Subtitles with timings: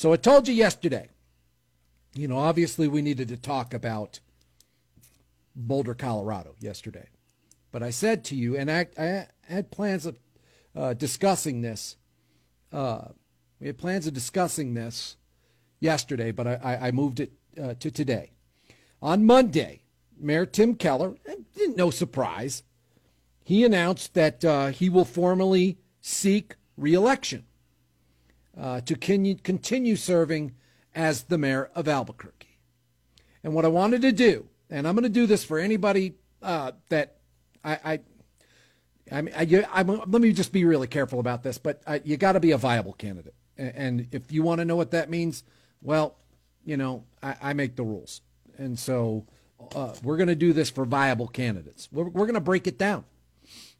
[0.00, 1.10] So I told you yesterday,
[2.14, 4.20] you know, obviously we needed to talk about
[5.54, 7.10] Boulder, Colorado yesterday.
[7.70, 10.18] But I said to you, and I, I had plans of
[10.74, 11.96] uh, discussing this.
[12.72, 13.08] Uh,
[13.60, 15.18] we had plans of discussing this
[15.80, 17.32] yesterday, but I, I moved it
[17.62, 18.30] uh, to today.
[19.02, 19.82] On Monday,
[20.18, 21.16] Mayor Tim Keller,
[21.76, 22.62] no surprise,
[23.44, 27.44] he announced that uh, he will formally seek reelection
[28.58, 30.54] uh, to continue serving
[30.94, 32.58] as the mayor of Albuquerque.
[33.42, 36.72] And what I wanted to do, and I'm going to do this for anybody uh,
[36.88, 37.16] that
[37.64, 38.00] I, I
[39.12, 42.16] I mean, I, I, let me just be really careful about this, but uh, you
[42.16, 43.34] got to be a viable candidate.
[43.56, 45.42] And if you want to know what that means,
[45.82, 46.16] well,
[46.64, 48.22] you know, I, I make the rules.
[48.56, 49.26] And so
[49.74, 51.88] uh, we're going to do this for viable candidates.
[51.90, 53.04] We're, we're going to break it down.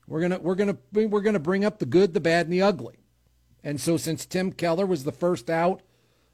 [0.07, 2.47] We're going to we're going to we're going to bring up the good, the bad,
[2.47, 3.00] and the ugly.
[3.63, 5.83] And so since Tim Keller was the first out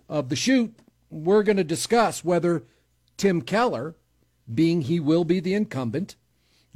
[0.09, 0.79] of the chute,
[1.11, 2.63] we're going to discuss whether
[3.17, 3.97] Tim Keller,
[4.53, 6.17] being he will be the incumbent,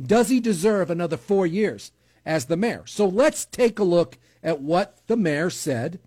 [0.01, 1.93] does he deserve another 4 years
[2.25, 2.83] as the mayor?
[2.87, 6.01] So let's take a look at what the mayor said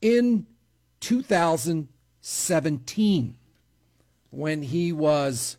[0.00, 0.46] in
[1.00, 3.36] 2017
[4.30, 5.56] when he was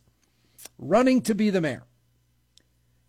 [0.79, 1.83] running to be the mayor.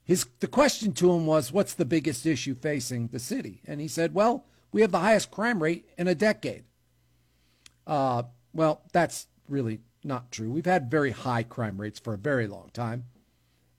[0.08, 3.60] His, the question to him was, What's the biggest issue facing the city?
[3.66, 6.64] And he said, Well, we have the highest crime rate in a decade.
[7.86, 8.22] Uh,
[8.54, 10.50] well, that's really not true.
[10.50, 13.04] We've had very high crime rates for a very long time.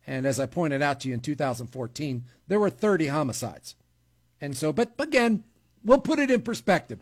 [0.05, 3.75] And as I pointed out to you in 2014, there were 30 homicides.
[4.39, 5.43] And so, but again,
[5.83, 6.99] we'll put it in perspective.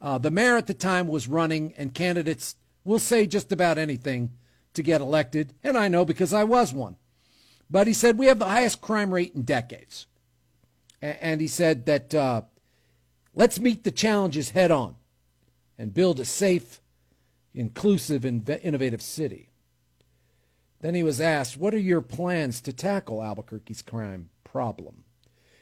[0.00, 4.30] Uh, the mayor at the time was running, and candidates will say just about anything
[4.72, 5.52] to get elected.
[5.62, 6.96] And I know because I was one.
[7.72, 10.06] But he said we have the highest crime rate in decades.
[11.00, 12.42] And he said that uh,
[13.34, 14.96] let's meet the challenges head on
[15.78, 16.82] and build a safe,
[17.54, 19.48] inclusive, and innovative city.
[20.82, 25.04] Then he was asked, What are your plans to tackle Albuquerque's crime problem?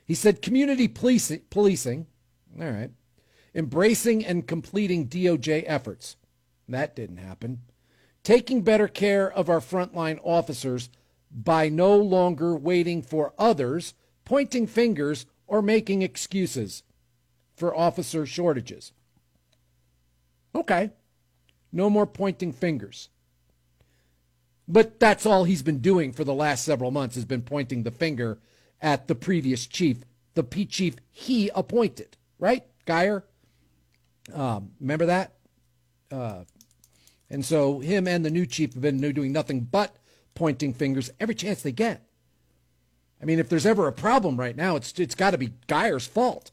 [0.05, 2.07] He said, Community policing, policing
[2.59, 2.91] all right,
[3.55, 6.17] embracing and completing DOJ efforts.
[6.69, 7.61] That didn't happen.
[8.25, 10.91] Taking better care of our frontline officers
[11.31, 16.83] by no longer waiting for others, pointing fingers, or making excuses
[17.57, 18.93] for officer shortages.
[20.55, 20.91] Okay,
[21.73, 23.09] no more pointing fingers.
[24.67, 27.91] But that's all he's been doing for the last several months has been pointing the
[27.91, 28.39] finger
[28.81, 30.05] at the previous chief,
[30.35, 32.65] the P chief he appointed, right?
[32.87, 33.25] Geier.
[34.33, 35.35] Um, remember that?
[36.11, 36.45] Uh,
[37.29, 39.97] and so him and the new chief have been doing nothing but
[40.35, 42.03] pointing fingers every chance they get.
[43.23, 46.07] I mean, if there's ever a problem right now, it's it's got to be Geier's
[46.07, 46.51] fault.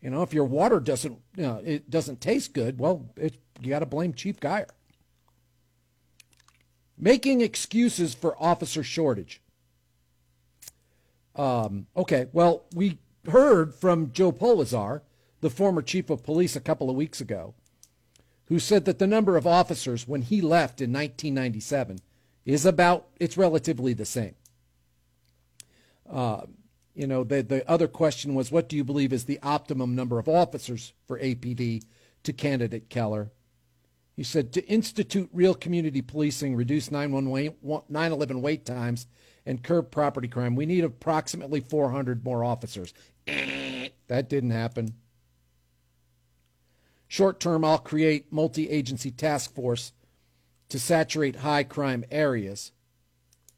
[0.00, 3.68] You know, if your water doesn't you know, it doesn't taste good, well, it, you
[3.68, 4.68] got to blame Chief Geier.
[6.96, 9.40] Making excuses for officer shortage.
[11.34, 12.98] Um, okay, well, we
[13.30, 15.02] heard from Joe Polisar,
[15.40, 17.54] the former chief of police, a couple of weeks ago,
[18.46, 22.00] who said that the number of officers when he left in 1997
[22.52, 24.34] is about, it's relatively the same.
[26.10, 26.42] Uh,
[26.94, 30.18] you know, the, the other question was, what do you believe is the optimum number
[30.18, 31.84] of officers for APD
[32.24, 33.30] to candidate Keller?
[34.16, 39.06] He said, to institute real community policing, reduce 911 wait times,
[39.46, 42.92] and curb property crime, we need approximately 400 more officers.
[43.26, 44.94] that didn't happen.
[47.08, 49.92] Short term, I'll create multi agency task force
[50.70, 52.72] to saturate high crime areas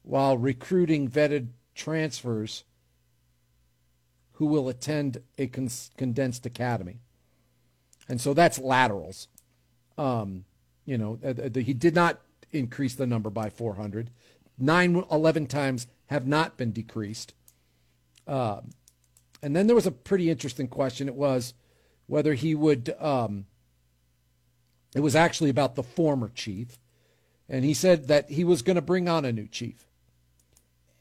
[0.03, 2.65] while recruiting vetted transfers
[4.33, 6.99] who will attend a condensed academy.
[8.09, 9.27] And so that's laterals.
[9.97, 10.43] Um,
[10.85, 12.19] you know, uh, the, he did not
[12.51, 14.09] increase the number by 400.
[14.57, 17.33] 9, 11 times have not been decreased.
[18.27, 18.61] Uh,
[19.41, 21.07] and then there was a pretty interesting question.
[21.07, 21.53] It was
[22.07, 23.45] whether he would, um,
[24.95, 26.77] it was actually about the former chief.
[27.53, 29.85] And he said that he was going to bring on a new chief.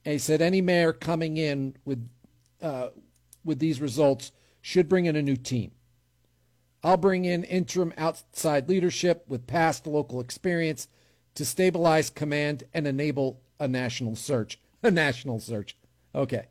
[0.05, 2.07] And he said any mayor coming in with
[2.61, 2.89] uh,
[3.43, 5.71] with these results should bring in a new team.
[6.85, 10.89] I'll bring in interim outside leadership with past local experience
[11.37, 14.61] to stabilize command and enable a national search.
[14.83, 15.75] A national search.
[16.15, 16.49] Okay.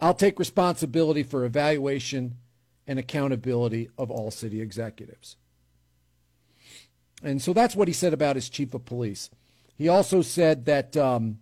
[0.00, 2.38] I'll take responsibility for evaluation
[2.88, 5.36] and accountability of all city executives.
[7.22, 9.30] And so that's what he said about his chief of police.
[9.74, 11.38] He also said that um,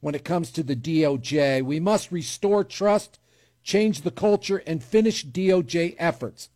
[0.00, 3.18] when it comes to the DOJ, we must restore trust,
[3.62, 6.48] change the culture, and finish DOJ efforts.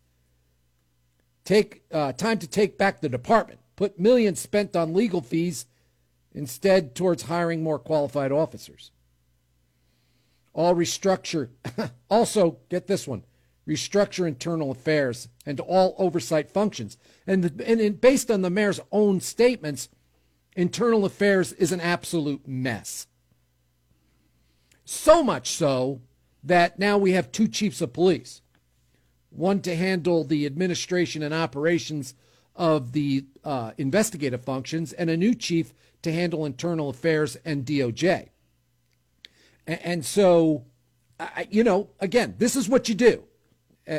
[1.45, 3.61] take uh, time to take back the department.
[3.77, 5.67] Put millions spent on legal fees
[6.33, 8.91] instead towards hiring more qualified officers.
[10.53, 11.51] All restructure.
[12.11, 13.25] also, get this one
[13.69, 16.97] restructure internal affairs and all oversight functions.
[17.27, 19.89] And, the, and based on the mayor's own statements,
[20.55, 23.07] internal affairs is an absolute mess.
[24.85, 26.03] So much so
[26.43, 28.43] that now we have two chiefs of police
[29.31, 32.15] one to handle the administration and operations
[32.55, 38.29] of the uh, investigative functions, and a new chief to handle internal affairs and DOJ.
[39.67, 40.67] And, so,
[41.51, 43.25] you know, again, this is what you do.
[43.87, 43.93] Uh,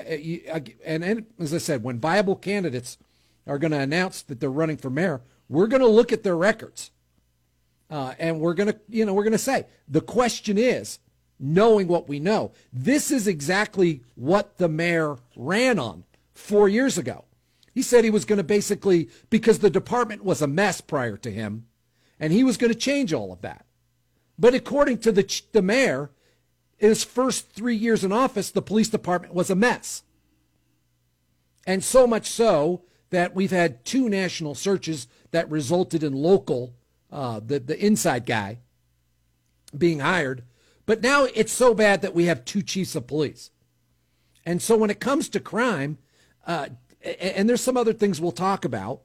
[0.83, 2.97] and, and as I said, when viable candidates
[3.45, 6.37] are going to announce that they're running for mayor, we're going to look at their
[6.37, 6.91] records.
[7.89, 10.99] Uh, and we're going to, you know, we're going to say the question is,
[11.39, 16.03] knowing what we know, this is exactly what the mayor ran on
[16.33, 17.25] four years ago.
[17.73, 21.29] He said he was going to basically, because the department was a mess prior to
[21.29, 21.65] him,
[22.19, 23.65] and he was going to change all of that.
[24.39, 26.09] But according to the, the mayor,
[26.79, 30.03] in his first three years in office, the police department was a mess.
[31.65, 36.73] And so much so that we've had two national searches that resulted in local
[37.11, 38.59] uh, the, the inside guy
[39.75, 40.43] being hired.
[40.85, 43.51] But now it's so bad that we have two chiefs of police.
[44.45, 45.97] And so when it comes to crime,
[46.45, 46.67] uh,
[47.01, 49.01] and there's some other things we'll talk about,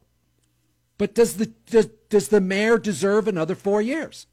[0.99, 4.27] but does the does, does the mayor deserve another four years?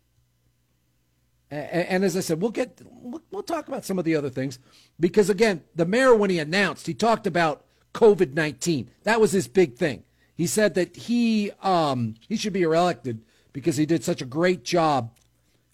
[1.49, 4.29] And, and as I said, we'll get we'll, we'll talk about some of the other
[4.29, 4.59] things
[4.99, 8.89] because again, the mayor when he announced, he talked about COVID nineteen.
[9.03, 10.03] That was his big thing.
[10.35, 13.21] He said that he um, he should be reelected
[13.53, 15.11] because he did such a great job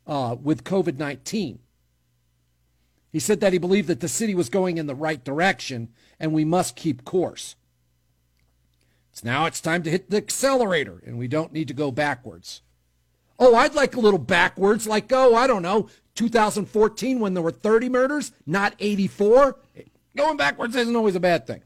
[0.07, 1.59] uh, with COVID 19.
[3.11, 6.33] He said that he believed that the city was going in the right direction and
[6.33, 7.55] we must keep course.
[9.11, 12.62] It's now it's time to hit the accelerator and we don't need to go backwards.
[13.45, 17.51] Oh, I'd like a little backwards, like, oh, I don't know, 2014 when there were
[17.51, 19.57] 30 murders, not 84.
[20.15, 21.61] Going backwards isn't always a bad thing.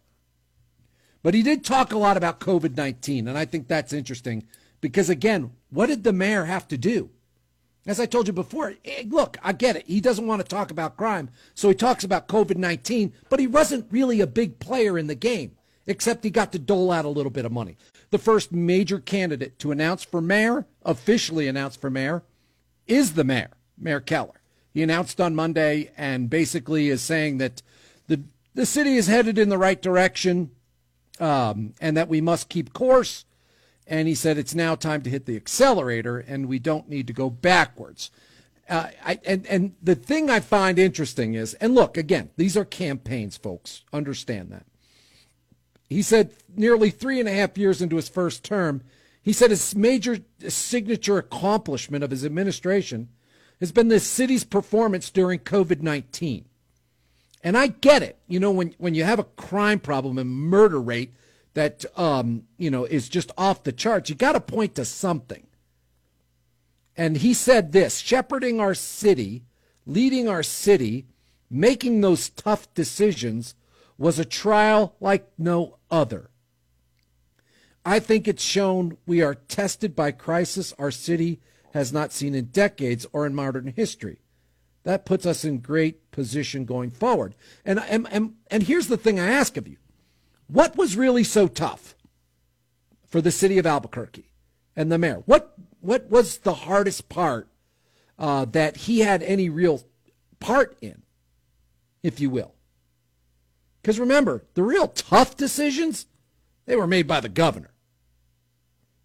[1.21, 4.47] But he did talk a lot about COVID 19, and I think that's interesting
[4.81, 7.11] because, again, what did the mayor have to do?
[7.85, 9.85] As I told you before, eh, look, I get it.
[9.85, 13.45] He doesn't want to talk about crime, so he talks about COVID 19, but he
[13.45, 17.09] wasn't really a big player in the game, except he got to dole out a
[17.09, 17.77] little bit of money.
[18.09, 22.23] The first major candidate to announce for mayor, officially announced for mayor,
[22.87, 24.41] is the mayor, Mayor Keller.
[24.73, 27.61] He announced on Monday and basically is saying that
[28.07, 28.23] the,
[28.55, 30.49] the city is headed in the right direction
[31.19, 33.25] um, and that we must keep course
[33.87, 37.13] and he said it's now time to hit the accelerator and we don't need to
[37.13, 38.11] go backwards.
[38.69, 42.65] Uh, I, and, and the thing I find interesting is, and look, again, these are
[42.65, 43.83] campaigns, folks.
[43.93, 44.65] Understand that.
[45.89, 48.83] He said nearly three and a half years into his first term,
[49.27, 53.09] he said his major signature accomplishment of his administration
[53.59, 56.45] has been the city's performance during COVID 19.
[57.43, 58.17] And I get it.
[58.29, 61.13] You know, when, when you have a crime problem and murder rate
[61.55, 64.09] that um, you know is just off the charts.
[64.09, 65.45] You got to point to something.
[66.95, 69.43] And he said this: shepherding our city,
[69.85, 71.05] leading our city,
[71.49, 73.55] making those tough decisions
[73.97, 76.29] was a trial like no other.
[77.87, 81.39] I think it's shown we are tested by crisis our city
[81.73, 84.19] has not seen in decades or in modern history.
[84.83, 87.33] That puts us in great position going forward.
[87.63, 89.77] And, and, and, and here's the thing I ask of you
[90.47, 91.95] what was really so tough
[93.07, 94.31] for the city of Albuquerque
[94.75, 95.23] and the mayor?
[95.25, 97.47] What what was the hardest part
[98.19, 99.83] uh, that he had any real
[100.41, 101.03] part in,
[102.03, 102.53] if you will?
[103.81, 106.05] Because remember, the real tough decisions
[106.65, 107.71] they were made by the governor.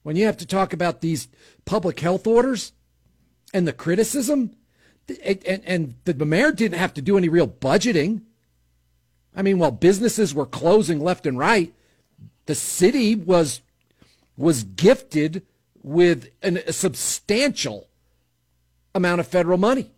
[0.03, 1.29] When you have to talk about these
[1.65, 2.73] public health orders
[3.55, 4.57] and the criticism,
[5.25, 8.23] and, and, the mayor didn't have to do any real budgeting.
[9.35, 11.75] I mean, while businesses were closing left and right,
[12.47, 13.61] the city was
[14.37, 15.45] was gifted
[15.83, 17.89] with an, a substantial
[18.95, 19.91] amount of federal money.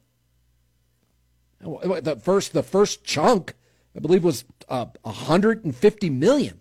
[1.61, 3.55] The first the first chunk,
[3.97, 6.61] I believe, was uh, 150 million.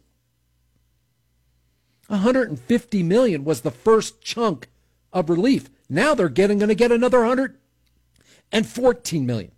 [2.08, 4.70] 150 million was the first chunk
[5.12, 5.70] of relief.
[5.90, 9.52] Now they're getting going to get another 114 million.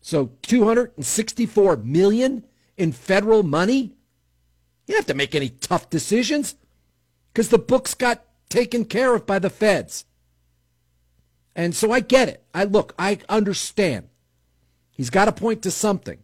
[0.00, 2.44] So 264 million
[2.76, 3.94] in federal money.
[4.86, 6.56] You don't have to make any tough decisions
[7.32, 10.04] because the books got taken care of by the feds.
[11.54, 12.44] And so I get it.
[12.54, 14.08] I look, I understand.
[14.90, 16.18] He's got to point to something.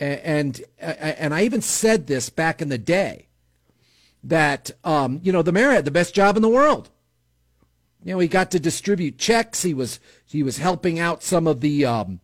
[0.00, 3.28] And and I even said this back in the day
[4.24, 6.90] that um, you know the mayor had the best job in the world.
[8.02, 9.62] You know, he got to distribute checks.
[9.62, 12.20] He was he was helping out some of the um,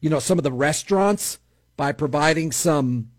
[0.00, 1.38] you know some of the restaurants
[1.76, 3.10] by providing some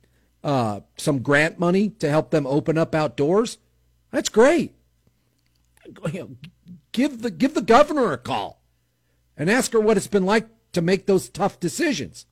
[0.43, 3.57] uh, some grant money to help them open up outdoors.
[4.12, 4.75] That's great.
[6.13, 6.29] You know,
[6.93, 8.62] give the give the governor a call
[9.36, 12.25] and ask her what it's been like to make those tough decisions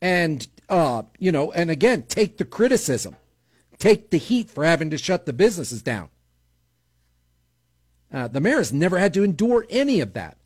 [0.00, 3.16] and uh, you know, and again, take the criticism,
[3.78, 6.08] take the heat for having to shut the businesses down.
[8.12, 10.36] Uh, the mayor has never had to endure any of that,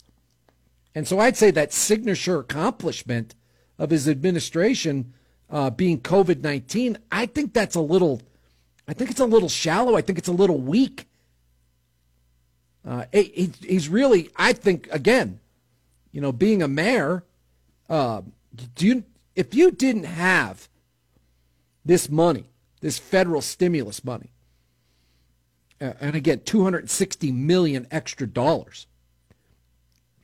[0.95, 3.35] and so I'd say that signature accomplishment
[3.78, 5.12] of his administration
[5.50, 8.21] uh, being COVID nineteen, I think that's a little,
[8.87, 9.97] I think it's a little shallow.
[9.97, 11.07] I think it's a little weak.
[12.87, 15.40] Uh, he, he's really, I think, again,
[16.11, 17.25] you know, being a mayor,
[17.90, 18.23] uh,
[18.75, 19.05] do you
[19.38, 20.68] if you didn't have
[21.85, 24.33] this money, this federal stimulus money,
[25.80, 28.88] and again, 260 million extra dollars,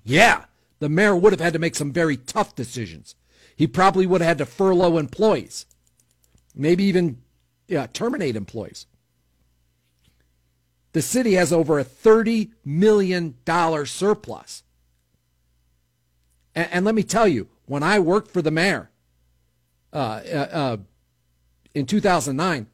[0.03, 0.47] yeah,
[0.81, 3.15] the mayor would have had to make some very tough decisions.
[3.55, 5.67] He probably would have had to furlough employees,
[6.53, 7.23] maybe even
[7.69, 8.87] yeah, terminate employees.
[10.91, 13.37] The city has over a $30 million
[13.87, 14.65] surplus.
[16.53, 18.91] And, and let me tell you, when I worked for the mayor,
[19.95, 20.77] uh, uh, uh,
[21.75, 22.67] in 2009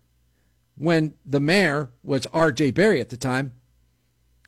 [0.77, 2.71] when the mayor was R.J.
[2.71, 3.53] Berry at the time.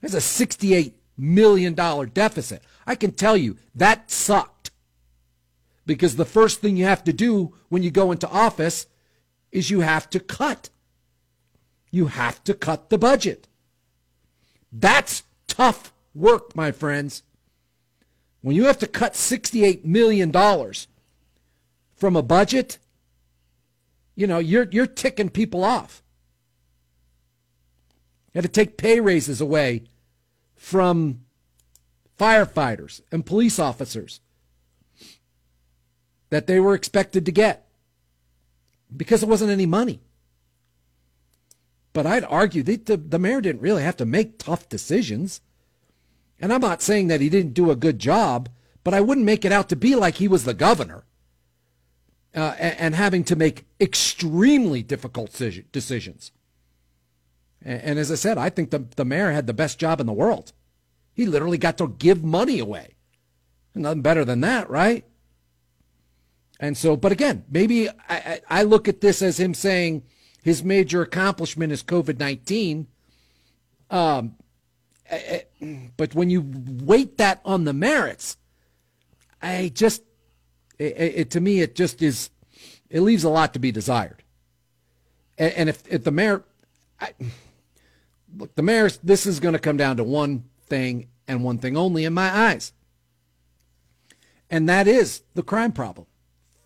[0.00, 2.62] There's a $68 million deficit.
[2.86, 4.70] I can tell you that sucked
[5.84, 8.86] because the first thing you have to do when you go into office
[9.50, 10.70] is you have to cut.
[11.90, 13.48] You have to cut the budget.
[14.72, 17.22] That's tough work, my friends.
[18.40, 20.32] When you have to cut $68 million
[22.02, 22.78] from a budget,
[24.16, 26.02] you know, you're you're ticking people off.
[28.34, 29.84] You had to take pay raises away
[30.56, 31.20] from
[32.18, 34.20] firefighters and police officers
[36.30, 37.68] that they were expected to get
[38.96, 40.00] because there wasn't any money.
[41.92, 45.40] But I'd argue that the, the mayor didn't really have to make tough decisions.
[46.40, 48.48] And I'm not saying that he didn't do a good job,
[48.82, 51.04] but I wouldn't make it out to be like he was the governor
[52.34, 55.32] uh, and, having to make extremely difficult
[55.72, 56.32] decisions.
[57.62, 60.12] And, as I said, I think the, the mayor had the best job in the
[60.12, 60.52] world.
[61.12, 62.96] He literally got to give money away.
[63.74, 65.04] Nothing better than that, right?
[66.58, 70.04] And so, but again, maybe I, I look at this as him saying
[70.42, 72.86] his major accomplishment is COVID 19.
[73.90, 74.36] Um,
[75.96, 78.36] but when you weight that on the merits,
[79.42, 80.02] I just
[80.82, 82.30] it, it, to me, it just is,
[82.90, 84.22] it leaves a lot to be desired.
[85.38, 86.44] And, and if, if the mayor,
[87.00, 87.12] I,
[88.36, 91.76] look, the mayor, this is going to come down to one thing and one thing
[91.76, 92.72] only in my eyes.
[94.50, 96.06] And that is the crime problem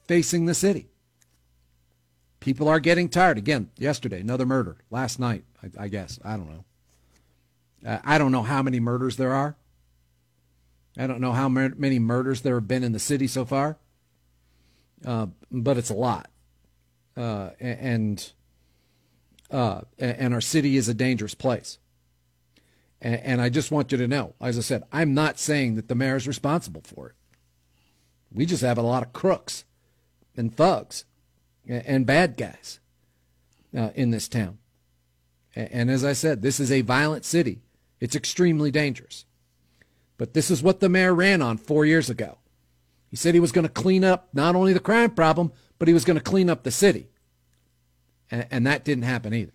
[0.08, 0.88] facing the city.
[2.40, 3.38] People are getting tired.
[3.38, 4.76] Again, yesterday, another murder.
[4.90, 6.18] Last night, I, I guess.
[6.24, 6.64] I don't know.
[7.84, 9.56] Uh, I don't know how many murders there are.
[10.98, 13.78] I don't know how many murders there have been in the city so far
[15.04, 16.30] uh, but it's a lot.
[17.16, 18.32] Uh, and
[19.50, 21.78] uh, and our city is a dangerous place.
[23.00, 25.88] And, and I just want you to know, as I said, I'm not saying that
[25.88, 27.14] the mayor is responsible for it.
[28.32, 29.64] We just have a lot of crooks
[30.36, 31.04] and thugs
[31.68, 32.80] and bad guys
[33.76, 34.58] uh, in this town.
[35.54, 37.62] And as I said, this is a violent city.
[37.98, 39.24] It's extremely dangerous.
[40.18, 42.38] But this is what the mayor ran on four years ago.
[43.16, 45.94] He said he was going to clean up not only the crime problem, but he
[45.94, 47.08] was going to clean up the city.
[48.30, 49.54] And, and that didn't happen either.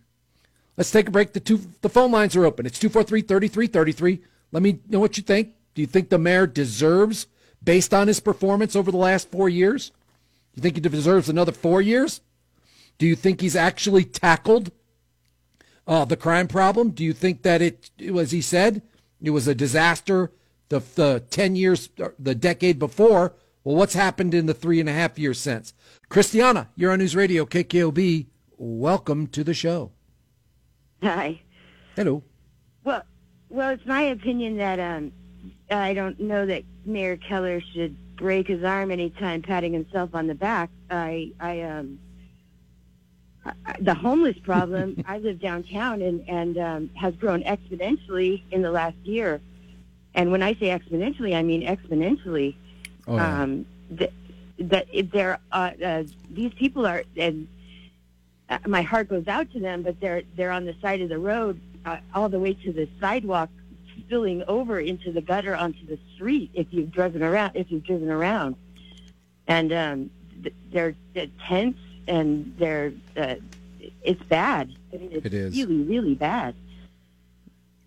[0.78, 1.34] Let's take a break.
[1.34, 2.66] The, two, the phone lines are open.
[2.66, 4.24] It's 243 3333.
[4.52, 5.50] Let me know what you think.
[5.76, 7.28] Do you think the mayor deserves,
[7.64, 9.90] based on his performance over the last four years?
[9.90, 12.22] Do you think he deserves another four years?
[12.98, 14.72] Do you think he's actually tackled
[15.86, 16.90] uh, the crime problem?
[16.90, 18.82] Do you think that it, as he said,
[19.22, 20.32] it was a disaster
[20.70, 24.94] the, the 10 years, the decade before well, what's happened in the three and a
[24.94, 25.74] half years since?
[26.10, 28.28] Christiana, you're on News Radio KKOB.
[28.58, 29.92] Welcome to the show.
[31.04, 31.42] Hi.
[31.96, 32.24] Hello.
[32.84, 33.04] Well,
[33.50, 35.12] well, it's my opinion that um,
[35.70, 40.36] I don't know that Mayor Keller should break his arm anytime patting himself on the
[40.36, 40.70] back.
[40.90, 42.00] I, I, um,
[43.46, 45.04] I, the homeless problem.
[45.08, 49.42] I live downtown and and um, has grown exponentially in the last year.
[50.14, 52.56] And when I say exponentially, I mean exponentially.
[53.12, 53.42] Oh, yeah.
[53.44, 53.66] um,
[54.60, 57.48] that if they're uh, uh, these people are and
[58.50, 61.18] uh, my heart goes out to them, but they're they're on the side of the
[61.18, 63.50] road uh, all the way to the sidewalk,
[64.00, 66.52] spilling over into the gutter onto the street.
[66.54, 68.56] If you've driven around, if you've driven around,
[69.48, 70.10] and um,
[70.72, 71.78] they're, they're tense
[72.08, 73.36] and they're uh,
[74.04, 74.72] it's bad.
[74.94, 75.58] I mean, it's It is.
[75.58, 76.56] really really bad.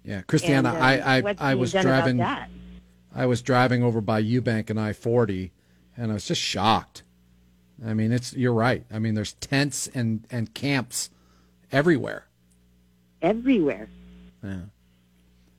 [0.05, 2.51] Yeah, Christiana, And, uh, I I, I was driving that?
[3.15, 5.53] I was driving over by Eubank and I forty,
[5.97, 7.03] and I was just shocked.
[7.85, 8.85] I mean, it's you're right.
[8.93, 11.11] I mean, there's tents and and camps
[11.73, 12.27] everywhere.
[13.23, 13.89] everywhere.
[14.43, 14.61] Yeah.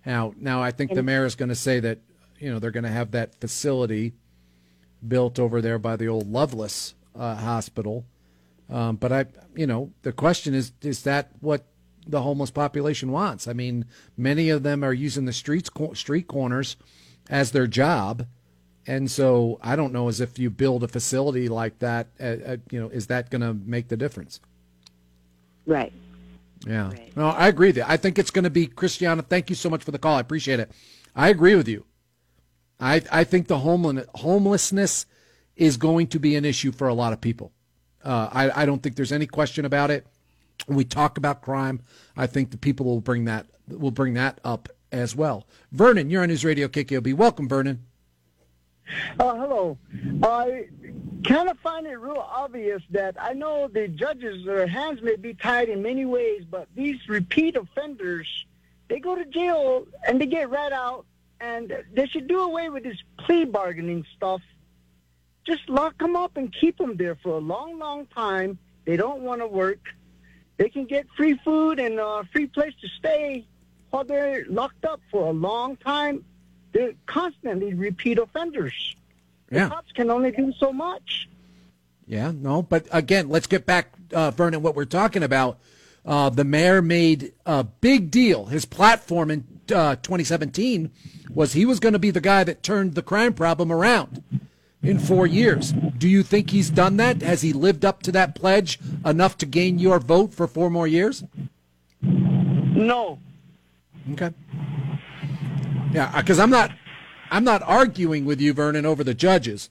[0.05, 2.00] Now, now I think the mayor is going to say that
[2.39, 4.13] you know they're going to have that facility
[5.05, 8.05] built over there by the old Lovelace uh, Hospital.
[8.69, 11.65] Um, but I, you know, the question is: is that what
[12.07, 13.47] the homeless population wants?
[13.47, 13.85] I mean,
[14.15, 16.77] many of them are using the streets, street corners,
[17.29, 18.27] as their job,
[18.88, 22.58] and so I don't know as if you build a facility like that, uh, uh,
[22.70, 24.39] you know, is that going to make the difference?
[25.65, 25.91] Right.
[26.67, 26.89] Yeah.
[26.89, 27.15] Right.
[27.15, 27.84] No, I agree with you.
[27.88, 29.22] I think it's going to be Christiana.
[29.22, 30.17] Thank you so much for the call.
[30.17, 30.72] I appreciate it.
[31.15, 31.86] I agree with you.
[32.79, 35.05] I I think the homeless homelessness
[35.55, 37.51] is going to be an issue for a lot of people.
[38.03, 40.05] Uh, I I don't think there's any question about it.
[40.65, 41.82] When we talk about crime,
[42.17, 45.45] I think the people will bring that will bring that up as well.
[45.71, 47.13] Vernon, you're on News Radio KKOB.
[47.13, 47.85] Welcome, Vernon.
[49.19, 49.77] Uh, hello.
[50.23, 50.67] I
[51.23, 55.33] kind of find it real obvious that I know the judges, their hands may be
[55.33, 58.27] tied in many ways, but these repeat offenders,
[58.87, 61.05] they go to jail and they get right out,
[61.41, 64.41] and they should do away with this plea bargaining stuff.
[65.45, 68.57] Just lock them up and keep them there for a long, long time.
[68.85, 69.79] They don't want to work.
[70.57, 73.45] They can get free food and a free place to stay
[74.03, 76.23] they're locked up for a long time.
[76.73, 78.95] They're constantly repeat offenders.
[79.49, 79.69] The Yeah.
[79.69, 81.29] cops can only do so much.
[82.07, 85.57] Yeah, no, but again, let's get back, uh, Vernon, what we're talking about.
[86.05, 88.45] Uh, the mayor made a big deal.
[88.45, 90.91] His platform in uh, 2017
[91.34, 94.21] was he was going to be the guy that turned the crime problem around
[94.84, 95.71] in four years.
[95.97, 97.23] Do you think he's done that?
[97.23, 100.86] Has he lived up to that pledge enough to gain your vote for four more
[100.88, 101.23] years?
[102.03, 103.17] No.
[104.13, 104.32] Okay.
[105.91, 106.72] Yeah, because I'm not,
[107.32, 109.70] I'm not arguing with you, Vernon, over the judges,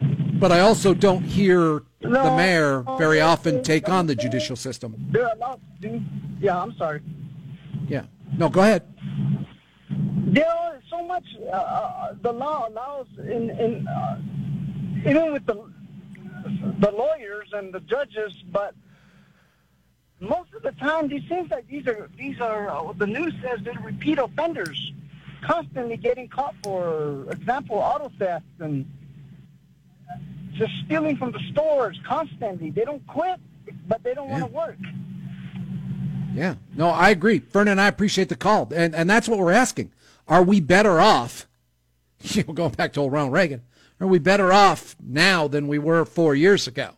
[0.00, 4.94] but I also don't hear the mayor very often take on the judicial system.
[5.14, 6.02] Allowed to do.
[6.40, 7.00] Yeah, I'm sorry.
[7.88, 8.04] Yeah.
[8.36, 8.82] No, go ahead.
[9.88, 14.18] There are so much uh, uh, the law allows in, in uh,
[15.08, 15.70] even with the
[16.80, 18.74] the lawyers and the judges, but
[20.20, 23.60] most of the time, these seems like these are these are uh, the news says
[23.62, 24.92] they're repeat offenders,
[25.42, 28.90] constantly getting caught for example auto theft and
[30.54, 32.70] just stealing from the stores constantly.
[32.70, 33.38] They don't quit,
[33.86, 34.78] but they don't want to work.
[36.32, 36.54] Yeah.
[36.74, 37.38] No, I agree.
[37.38, 38.72] Vernon, and I appreciate the call.
[38.74, 39.92] And and that's what we're asking.
[40.28, 41.46] Are we better off?
[42.22, 43.62] You know, going back to old Ronald Reagan,
[44.00, 46.94] are we better off now than we were four years ago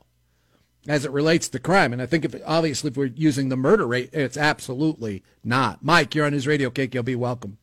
[0.88, 1.92] as it relates to crime?
[1.92, 5.84] And I think if obviously if we're using the murder rate, it's absolutely not.
[5.84, 7.14] Mike, you're on his radio KKOB.
[7.14, 7.58] Welcome.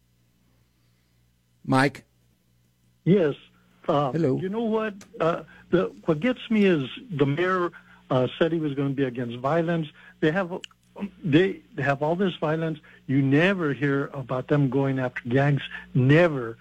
[1.65, 2.05] Mike.
[3.03, 3.35] Yes.
[3.87, 4.39] Uh, Hello.
[4.39, 4.93] You know what?
[5.19, 7.71] Uh, the, what gets me is the mayor
[8.09, 9.87] uh, said he was going to be against violence.
[10.19, 10.51] They have
[11.23, 12.79] they, they have all this violence.
[13.07, 15.61] You never hear about them going after gangs.
[15.93, 16.57] Never.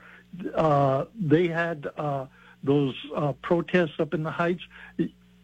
[0.54, 2.26] Uh, they had uh,
[2.64, 4.62] those uh, protests up in the heights.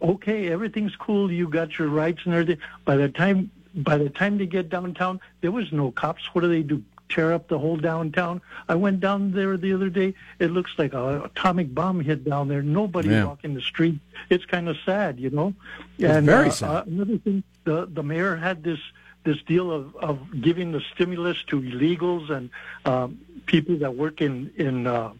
[0.02, 1.30] Okay, everything's cool.
[1.30, 2.58] You got your rights and everything.
[2.84, 6.24] By the time by the time they get downtown, there was no cops.
[6.34, 6.82] What do they do?
[7.08, 8.40] Tear up the whole downtown.
[8.68, 10.14] I went down there the other day.
[10.38, 12.62] It looks like a atomic bomb hit down there.
[12.62, 13.24] Nobody Yeah.
[13.24, 13.98] walking the street.
[14.28, 15.52] It's kind of sad, you know.
[15.98, 16.70] It's and very uh, sad.
[16.70, 18.78] uh, another thing, the the mayor had this
[19.24, 22.48] this deal of, of giving the stimulus to illegals and
[22.86, 25.10] um, people that work in in uh,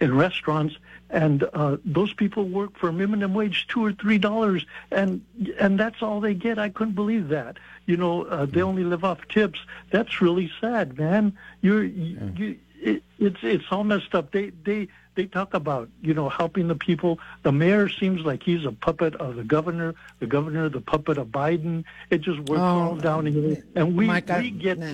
[0.00, 0.76] in restaurants,
[1.10, 5.22] and uh, those people work for minimum wage two or three dollars, and
[5.58, 6.58] and that's all they get.
[6.58, 7.58] I couldn't believe that.
[7.86, 9.60] You know, uh, they only live off tips.
[9.90, 11.36] That's really sad, man.
[11.60, 14.30] You're you, you it, it's it's all messed up.
[14.32, 17.18] They they they talk about you know helping the people.
[17.42, 19.94] The mayor seems like he's a puppet of the governor.
[20.20, 21.84] The governor, the puppet of Biden.
[22.10, 24.06] It just works Oh, all down here, and we
[24.40, 24.86] we get nah,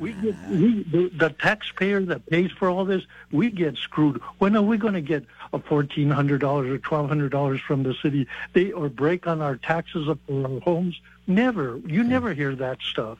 [0.00, 3.04] we, we get we, the, the taxpayer that pays for all this.
[3.30, 4.20] We get screwed.
[4.38, 8.26] When are we going to get hundred dollars or twelve hundred dollars from the city?
[8.52, 11.00] They or break on our taxes up for our homes.
[11.26, 11.80] Never.
[11.86, 13.18] You never hear that stuff.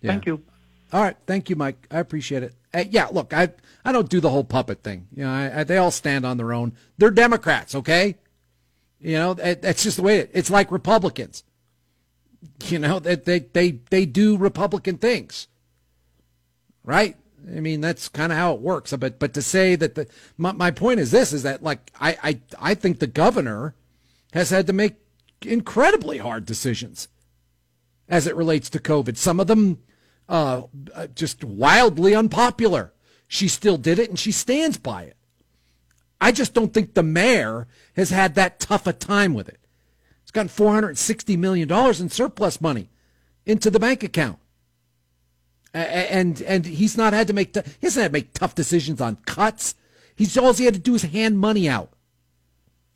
[0.00, 0.12] Yeah.
[0.12, 0.42] Thank you.
[0.92, 1.86] All right, thank you, Mike.
[1.90, 2.54] I appreciate it.
[2.72, 3.50] Uh, yeah, look, I
[3.84, 5.08] I don't do the whole puppet thing.
[5.14, 6.72] You know, I, I, they all stand on their own.
[6.98, 8.16] They're Democrats, okay?
[9.00, 11.42] You know, that's just the way it, it's like Republicans.
[12.64, 15.48] You know, that they, they, they do Republican things.
[16.84, 17.16] Right?
[17.48, 18.92] I mean, that's kind of how it works.
[18.92, 22.16] But but to say that the my, my point is this is that like I,
[22.22, 23.74] I I think the governor
[24.32, 24.94] has had to make
[25.42, 27.08] incredibly hard decisions
[28.08, 29.16] as it relates to COVID.
[29.16, 29.78] Some of them
[30.28, 30.62] uh,
[31.14, 32.92] just wildly unpopular.
[33.28, 35.16] She still did it and she stands by it.
[36.20, 39.60] I just don't think the mayor has had that tough a time with it.
[40.22, 42.90] He's gotten $460 million in surplus money
[43.44, 44.38] into the bank account.
[45.74, 49.16] And and he's not had to make he hasn't had to make tough decisions on
[49.26, 49.74] cuts.
[50.14, 51.90] He's all he had to do is hand money out.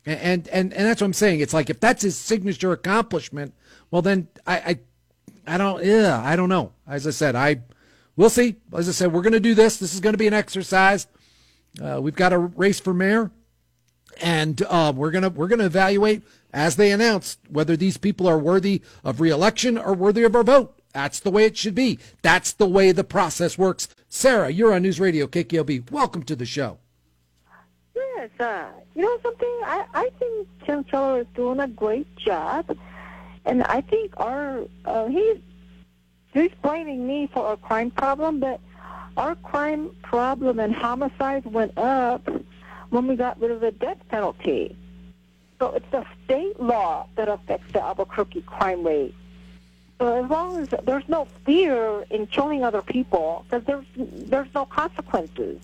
[0.05, 1.41] And and and that's what I'm saying.
[1.41, 3.53] It's like if that's his signature accomplishment,
[3.91, 4.79] well then I I,
[5.55, 6.71] I don't yeah I don't know.
[6.87, 7.61] As I said, I
[8.15, 8.55] we'll see.
[8.73, 9.77] As I said, we're going to do this.
[9.77, 11.07] This is going to be an exercise.
[11.81, 13.31] Uh, we've got a race for mayor,
[14.21, 18.81] and uh, we're gonna we're gonna evaluate as they announce whether these people are worthy
[19.03, 20.78] of reelection or worthy of our vote.
[20.93, 21.99] That's the way it should be.
[22.21, 23.87] That's the way the process works.
[24.07, 25.91] Sarah, you're on News Radio KKOB.
[25.91, 26.79] Welcome to the show.
[27.95, 29.59] Yes, uh, you know something.
[29.65, 32.75] I I think Tim Keller is doing a great job,
[33.45, 35.37] and I think our uh, he's
[36.33, 38.59] he's blaming me for a crime problem, but
[39.15, 42.27] our crime problem and homicides went up
[42.89, 44.75] when we got rid of the death penalty.
[45.59, 49.13] So it's the state law that affects the Albuquerque crime rate.
[49.99, 55.61] As long as there's no fear in killing other people, because there's there's no consequences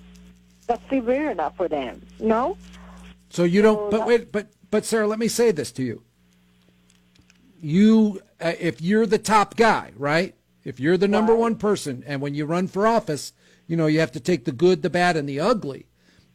[0.67, 2.02] that's severe enough for them.
[2.19, 2.58] No.
[3.30, 3.91] So you don't.
[3.91, 4.32] So but wait.
[4.32, 6.04] But but Sarah, let me say this to you.
[7.62, 10.36] You, uh, if you're the top guy, right?
[10.65, 11.39] If you're the number right.
[11.39, 13.32] one person, and when you run for office,
[13.67, 15.86] you know, you have to take the good, the bad, and the ugly.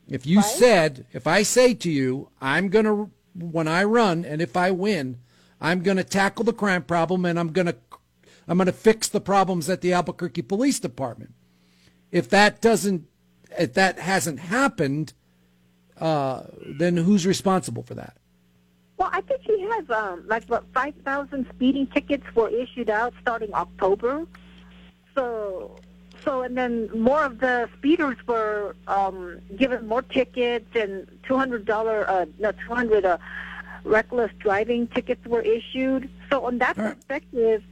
[0.08, 0.44] If you right.
[0.46, 4.70] said, if I say to you, I'm going to, when I run and if I
[4.70, 5.18] win,
[5.60, 7.76] I'm going to tackle the crime problem and I'm going to,
[8.48, 11.34] I'm going to fix the problems at the Albuquerque Police Department.
[12.10, 13.06] If that doesn't,
[13.58, 15.12] if that hasn't happened,
[15.98, 18.16] uh, then who's responsible for that?
[18.96, 23.14] Well, I think he has um, like what five thousand speeding tickets were issued out
[23.22, 24.26] starting October.
[25.14, 25.76] So
[26.24, 31.64] so, and then more of the speeders were um, given more tickets, and two hundred
[31.64, 33.16] dollar, uh, no, two hundred uh,
[33.84, 36.10] reckless driving tickets were issued.
[36.30, 37.62] So, on that perspective,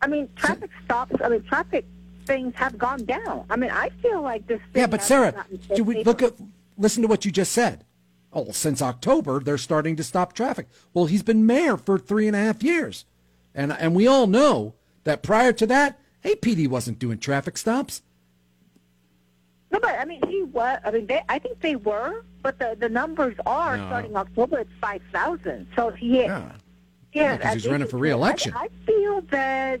[0.00, 1.14] I mean, traffic stops.
[1.22, 1.84] I mean, traffic
[2.26, 3.46] things have gone down.
[3.48, 4.60] I mean, I feel like this.
[4.74, 6.34] yeah, but Sarah, do we look at
[6.76, 7.84] listen to what you just said?
[8.32, 10.66] Oh, since October, they're starting to stop traffic.
[10.92, 13.04] Well, he's been mayor for three and a half years,
[13.54, 18.02] and and we all know that prior to that APD wasn't doing traffic stops.
[19.76, 20.78] No, but I mean, he was.
[20.84, 23.86] I mean, they, I think they were, but the the numbers are no.
[23.86, 24.60] starting October.
[24.60, 25.66] It's five thousand.
[25.76, 26.52] So he, yeah,
[27.12, 28.54] yeah, he's running for reelection.
[28.54, 29.80] I, I feel that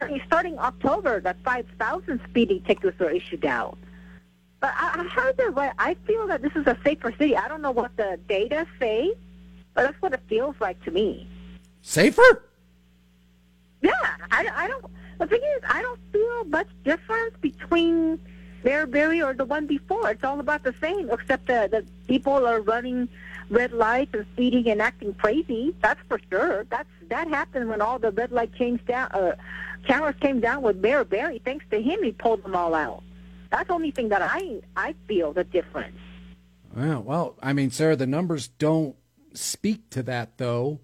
[0.00, 3.78] I mean, starting October, that five thousand speeding tickets were issued out.
[4.60, 5.74] But I, I heard that.
[5.78, 7.36] I feel that this is a safer city.
[7.36, 9.12] I don't know what the data say,
[9.74, 11.26] but that's what it feels like to me.
[11.82, 12.44] Safer?
[13.82, 13.92] Yeah,
[14.30, 14.84] I, I don't.
[15.18, 18.20] The thing is, I don't feel much difference between
[18.64, 20.10] Mayor Berry or the one before.
[20.10, 23.08] It's all about the same, except that the people are running
[23.48, 25.74] red lights and speeding and acting crazy.
[25.82, 26.64] That's for sure.
[26.70, 29.10] That's that happened when all the red light came down.
[29.12, 29.34] Uh,
[29.86, 31.40] cameras came down with Mayor Berry.
[31.44, 33.02] Thanks to him, he pulled them all out.
[33.50, 35.98] That's the only thing that I I feel the difference.
[36.74, 38.94] Well, well, I mean, Sarah, the numbers don't
[39.34, 40.80] speak to that though,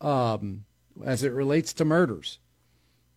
[0.00, 0.64] um,
[1.04, 2.38] as it relates to murders.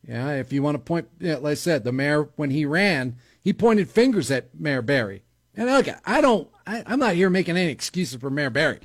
[0.08, 3.18] Yeah, if you want to point, yeah, like I said, the mayor when he ran,
[3.44, 5.24] he pointed fingers at Mayor Berry.
[5.56, 8.80] And look, I don't, I, I'm not here making any excuses for Mayor Berry.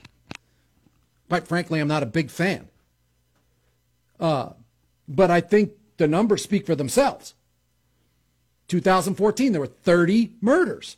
[1.28, 2.68] Quite frankly, I'm not a big fan.
[4.18, 4.50] Uh,
[5.06, 7.34] but I think the numbers speak for themselves.
[8.68, 10.96] 2014, there were 30 murders,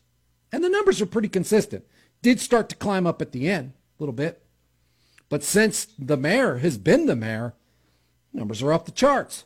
[0.50, 1.84] and the numbers are pretty consistent.
[2.22, 4.42] Did start to climb up at the end a little bit,
[5.28, 7.54] but since the mayor has been the mayor,
[8.32, 9.44] numbers are off the charts.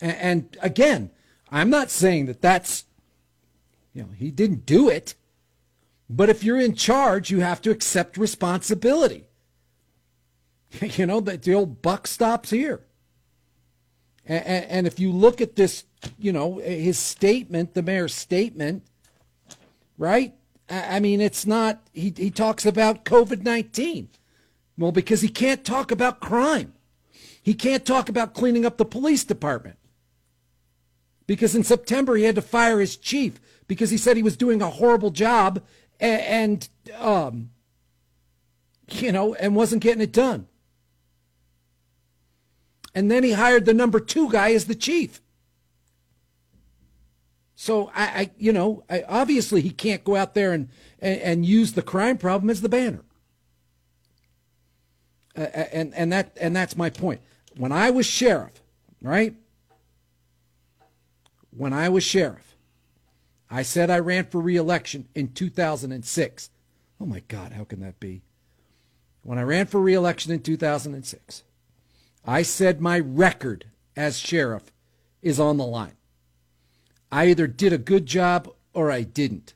[0.00, 1.10] And, and again,
[1.50, 2.84] I'm not saying that that's,
[3.92, 5.14] you know, he didn't do it.
[6.10, 9.26] But if you're in charge, you have to accept responsibility.
[10.80, 12.84] you know, the, the old buck stops here.
[14.26, 15.84] And, and, and if you look at this,
[16.18, 18.84] you know, his statement, the mayor's statement,
[19.96, 20.34] right?
[20.70, 24.10] I mean, it's not, he, he talks about COVID 19.
[24.76, 26.74] Well, because he can't talk about crime.
[27.42, 29.77] He can't talk about cleaning up the police department
[31.28, 33.38] because in September he had to fire his chief
[33.68, 35.62] because he said he was doing a horrible job
[36.00, 37.50] and, and um,
[38.90, 40.48] you know, and wasn't getting it done.
[42.94, 45.20] And then he hired the number two guy as the chief.
[47.54, 51.46] So I, I you know, I, obviously he can't go out there and, and, and
[51.46, 53.04] use the crime problem as the banner.
[55.36, 57.20] Uh, and and that and that's my point.
[57.56, 58.62] When I was sheriff,
[59.02, 59.34] right?
[61.58, 62.56] When I was sheriff,
[63.50, 66.50] I said I ran for reelection in 2006.
[67.00, 68.22] Oh my God, how can that be?
[69.22, 71.42] When I ran for reelection in 2006,
[72.24, 73.64] I said my record
[73.96, 74.72] as sheriff
[75.20, 75.96] is on the line.
[77.10, 79.54] I either did a good job or I didn't.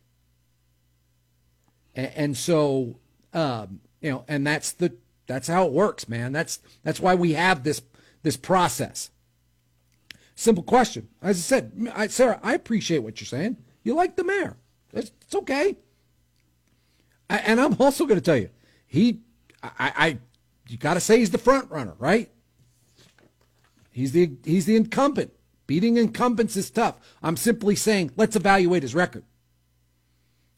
[1.95, 2.99] And, and so,
[3.33, 4.97] um, you know, and that's the
[5.29, 6.33] that's how it works, man.
[6.33, 7.81] That's that's why we have this
[8.25, 9.13] this process.
[10.35, 11.09] Simple question.
[11.21, 13.59] As I said, I, Sarah, I appreciate what you're saying.
[13.83, 14.57] You like the mayor.
[14.93, 15.77] It's, it's okay.
[17.29, 18.51] I, and I'm also going to tell you,
[18.87, 19.21] he,
[19.63, 20.19] I, I
[20.69, 22.31] you got to say he's the front runner, right?
[23.91, 25.33] He's the he's the incumbent.
[25.67, 26.99] Beating incumbents is tough.
[27.23, 29.25] I'm simply saying let's evaluate his record.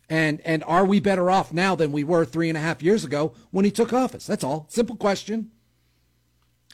[0.09, 3.05] And and are we better off now than we were three and a half years
[3.05, 4.27] ago when he took office?
[4.27, 4.67] That's all.
[4.69, 5.51] Simple question.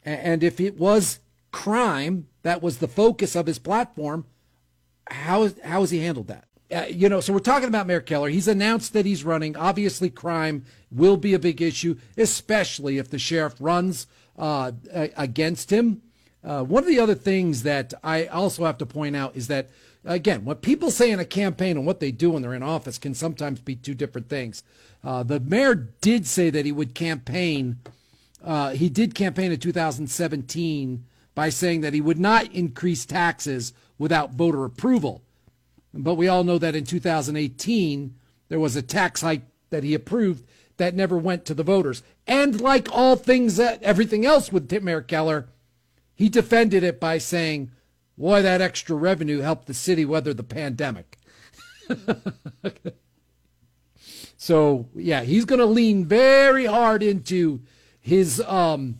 [0.03, 1.19] And if it was
[1.51, 4.25] crime that was the focus of his platform,
[5.07, 6.45] how how has he handled that?
[6.71, 8.29] Uh, you know, so we're talking about Mayor Keller.
[8.29, 9.57] He's announced that he's running.
[9.57, 16.01] Obviously, crime will be a big issue, especially if the sheriff runs uh, against him.
[16.43, 19.69] Uh, one of the other things that I also have to point out is that,
[20.05, 22.97] again, what people say in a campaign and what they do when they're in office
[22.97, 24.63] can sometimes be two different things.
[25.03, 27.79] Uh, the mayor did say that he would campaign.
[28.43, 34.31] Uh, he did campaign in 2017 by saying that he would not increase taxes without
[34.31, 35.21] voter approval.
[35.93, 38.15] But we all know that in 2018,
[38.49, 40.45] there was a tax hike that he approved
[40.77, 42.03] that never went to the voters.
[42.27, 45.47] And like all things that everything else with Mayor Keller,
[46.15, 47.71] he defended it by saying,
[48.17, 51.17] Boy, that extra revenue helped the city weather the pandemic.
[54.37, 57.61] so, yeah, he's going to lean very hard into
[57.99, 58.41] his.
[58.41, 58.99] Um,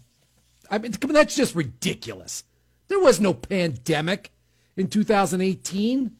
[0.71, 2.45] I mean, that's just ridiculous.
[2.87, 4.31] There was no pandemic
[4.77, 6.15] in 2018.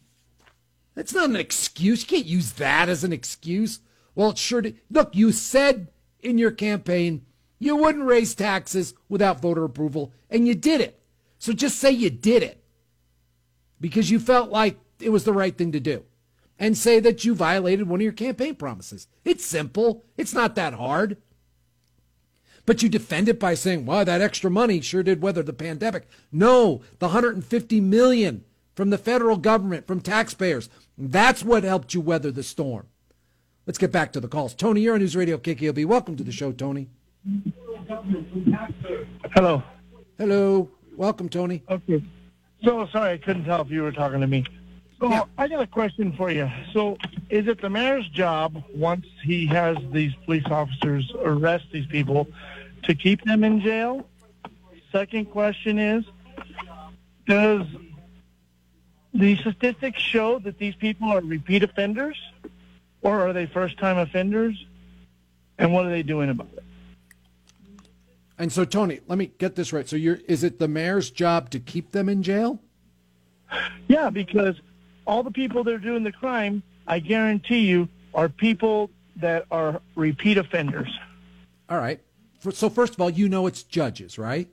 [0.93, 2.01] That's not an excuse.
[2.01, 3.79] You can't use that as an excuse.
[4.13, 4.77] Well, it sure did.
[4.89, 5.87] Look, you said
[6.19, 7.25] in your campaign
[7.59, 10.99] you wouldn't raise taxes without voter approval, and you did it.
[11.39, 12.63] So just say you did it
[13.79, 16.03] because you felt like it was the right thing to do.
[16.59, 19.07] And say that you violated one of your campaign promises.
[19.25, 21.17] It's simple, it's not that hard.
[22.71, 26.07] But you defend it by saying, "Wow, that extra money sure did weather the pandemic."
[26.31, 32.31] No, the 150 million from the federal government, from taxpayers, that's what helped you weather
[32.31, 32.85] the storm.
[33.67, 34.53] Let's get back to the calls.
[34.53, 35.83] Tony, you're on News Radio KKOB.
[35.83, 36.87] Welcome to the show, Tony.
[39.35, 39.61] Hello.
[40.17, 40.69] Hello.
[40.95, 41.63] Welcome, Tony.
[41.69, 42.01] Okay.
[42.63, 44.45] So sorry, I couldn't tell if you were talking to me.
[44.97, 45.23] So yeah.
[45.37, 46.49] I got a question for you.
[46.71, 46.95] So
[47.29, 52.27] is it the mayor's job once he has these police officers arrest these people
[52.83, 54.07] to keep them in jail?
[54.91, 56.03] Second question is,
[57.25, 57.65] does
[59.13, 62.17] the statistics show that these people are repeat offenders
[63.01, 64.65] or are they first time offenders?
[65.57, 66.63] And what are they doing about it?
[68.37, 69.87] And so, Tony, let me get this right.
[69.87, 72.59] So, you're is it the mayor's job to keep them in jail?
[73.87, 74.59] Yeah, because
[75.05, 79.81] all the people that are doing the crime, I guarantee you, are people that are
[79.95, 80.89] repeat offenders.
[81.69, 82.01] All right.
[82.49, 84.49] So, first of all, you know it's judges, right?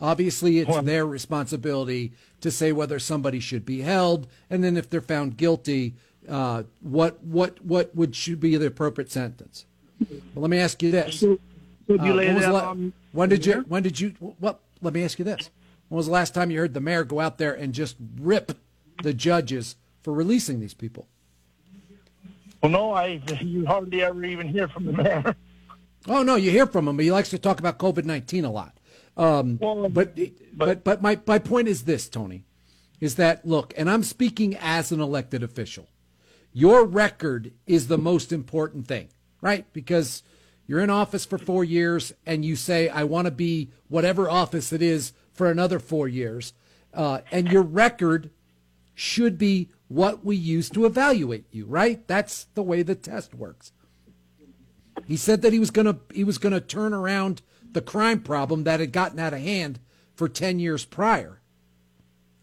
[0.00, 4.88] Obviously, it's well, their responsibility to say whether somebody should be held, and then if
[4.88, 5.94] they're found guilty,
[6.28, 9.66] uh, what what what would should be the appropriate sentence?
[10.00, 11.38] Well, let me ask you this: so,
[11.86, 13.64] so you uh, lay that la- on when did you?
[13.68, 14.14] When did you?
[14.40, 15.50] Well, let me ask you this:
[15.88, 18.58] When was the last time you heard the mayor go out there and just rip
[19.02, 21.06] the judges for releasing these people?
[22.62, 25.36] Well, no, I you hardly ever even hear from the mayor.
[26.08, 28.50] Oh no, you hear from him, but he likes to talk about COVID nineteen a
[28.50, 28.78] lot.
[29.16, 32.44] Um, well, but, but but but my my point is this, Tony,
[33.00, 35.88] is that look, and I'm speaking as an elected official.
[36.52, 39.08] Your record is the most important thing,
[39.40, 39.64] right?
[39.72, 40.22] Because
[40.66, 44.72] you're in office for four years and you say, I want to be whatever office
[44.72, 46.52] it is for another four years.
[46.92, 48.30] Uh, and your record
[48.94, 52.06] should be what we use to evaluate you, right?
[52.06, 53.72] That's the way the test works.
[55.12, 58.80] He said that he was gonna he was gonna turn around the crime problem that
[58.80, 59.78] had gotten out of hand
[60.14, 61.42] for ten years prior.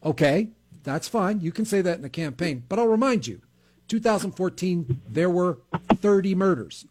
[0.05, 0.49] Okay,
[0.83, 1.41] that's fine.
[1.41, 3.41] You can say that in a campaign, but I'll remind you,
[3.87, 5.57] 2014 there were
[5.95, 6.85] 30 murders.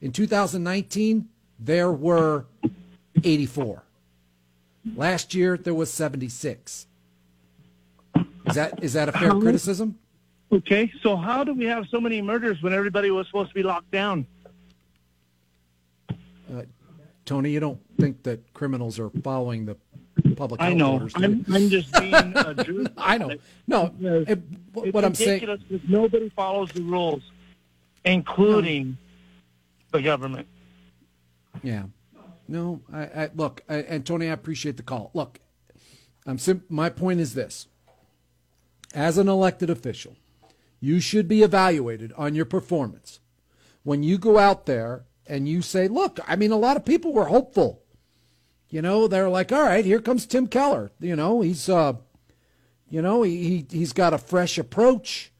[0.00, 1.28] In 2019,
[1.58, 2.46] there were
[3.24, 3.82] 84.
[4.94, 6.86] Last year there was 76.
[8.46, 9.98] Is that is that a fair criticism?
[10.52, 13.64] Okay, so how do we have so many murders when everybody was supposed to be
[13.64, 14.24] locked down?
[17.28, 19.76] Uh, Tony, you don't think that criminals are following the
[20.36, 20.94] public I know.
[20.94, 21.12] orders?
[21.16, 22.86] I'm, I'm just being a Jew.
[22.96, 23.32] I know.
[23.66, 24.40] No, it-
[24.76, 25.40] It's what I'm saying.
[25.40, 27.22] because nobody follows the rules,
[28.04, 28.96] including
[29.92, 30.46] the government.
[31.62, 31.84] Yeah.
[32.46, 35.10] No, I, I look, I, and Tony, I appreciate the call.
[35.12, 35.38] Look,
[36.26, 37.66] I'm sim- my point is this.
[38.94, 40.16] As an elected official,
[40.80, 43.20] you should be evaluated on your performance.
[43.82, 47.12] When you go out there and you say, look, I mean, a lot of people
[47.12, 47.82] were hopeful.
[48.70, 50.90] You know, they're like, all right, here comes Tim Keller.
[51.00, 51.94] You know, he's, uh,
[52.88, 55.32] you know, he, he, he's got a fresh approach.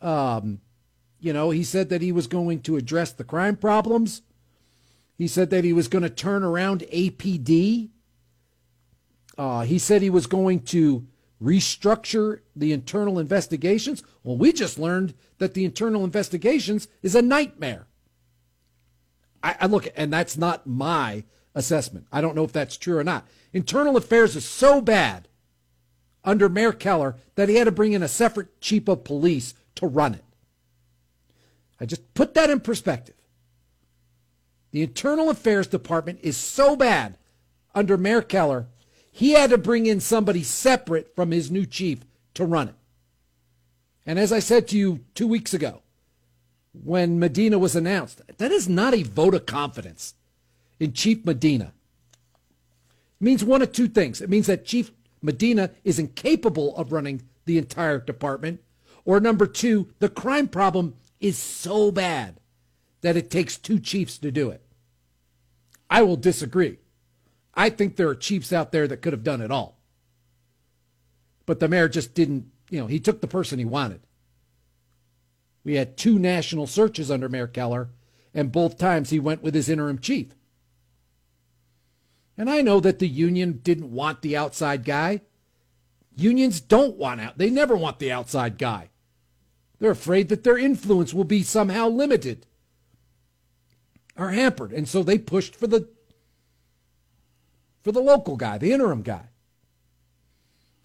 [0.00, 0.60] Um,
[1.20, 4.22] you know, he said that he was going to address the crime problems.
[5.16, 7.90] He said that he was going to turn around APD.
[9.36, 11.06] Uh, he said he was going to
[11.42, 14.02] restructure the internal investigations.
[14.22, 17.86] Well, we just learned that the internal investigations is a nightmare.
[19.42, 21.24] I, I look, and that's not my
[21.54, 22.06] assessment.
[22.12, 23.26] I don't know if that's true or not.
[23.52, 25.28] Internal affairs is so bad
[26.22, 29.86] under Mayor Keller that he had to bring in a separate chief of police to
[29.86, 30.24] run it.
[31.80, 33.14] I just put that in perspective.
[34.70, 37.16] The Internal Affairs Department is so bad
[37.74, 38.68] under Mayor Keller,
[39.10, 42.00] he had to bring in somebody separate from his new chief
[42.34, 42.74] to run it.
[44.06, 45.82] And as I said to you two weeks ago,
[46.72, 50.14] when Medina was announced, that is not a vote of confidence
[50.78, 51.72] in Chief Medina.
[53.20, 54.20] It means one of two things.
[54.20, 54.90] It means that Chief
[55.22, 58.60] Medina is incapable of running the entire department,
[59.04, 62.40] or number two, the crime problem is so bad
[63.00, 64.62] that it takes two chiefs to do it.
[65.88, 66.78] I will disagree.
[67.54, 69.78] I think there are chiefs out there that could have done it all.
[71.46, 74.00] But the mayor just didn't, you know, he took the person he wanted.
[75.64, 77.90] We had two national searches under Mayor Keller,
[78.32, 80.34] and both times he went with his interim chief.
[82.36, 85.20] And I know that the union didn't want the outside guy.
[86.16, 87.36] Unions don't want out.
[87.36, 88.88] They never want the outside guy.
[89.78, 92.46] They're afraid that their influence will be somehow limited
[94.16, 94.72] or hampered.
[94.72, 95.88] And so they pushed for the
[97.82, 99.28] for the local guy, the interim guy.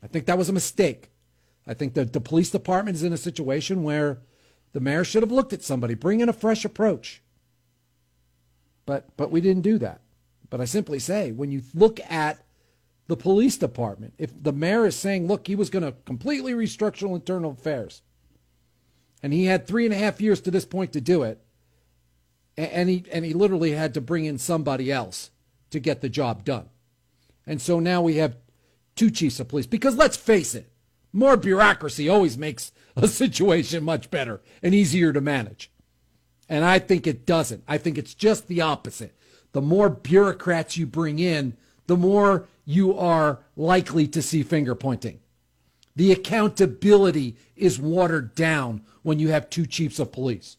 [0.02, 1.10] I think that was a mistake.
[1.68, 4.20] I think that the police department is in a situation where
[4.76, 7.22] the mayor should have looked at somebody, bring in a fresh approach.
[8.86, 10.02] But but we didn't do that.
[10.50, 12.44] But I simply say, when you look at
[13.08, 17.10] the police department, if the mayor is saying, look, he was going to completely restructure
[17.16, 18.02] internal affairs,
[19.24, 21.40] and he had three and a half years to this point to do it,
[22.58, 25.32] and he and he literally had to bring in somebody else
[25.70, 26.68] to get the job done.
[27.48, 28.36] And so now we have
[28.94, 30.70] two chiefs of police because let's face it,
[31.16, 35.72] more bureaucracy always makes a situation much better and easier to manage.
[36.48, 37.64] And I think it doesn't.
[37.68, 39.16] I think it's just the opposite.
[39.54, 45.20] The more bureaucrats you bring in, the more you are likely to see finger pointing.
[45.96, 50.58] The accountability is watered down when you have two chiefs of police.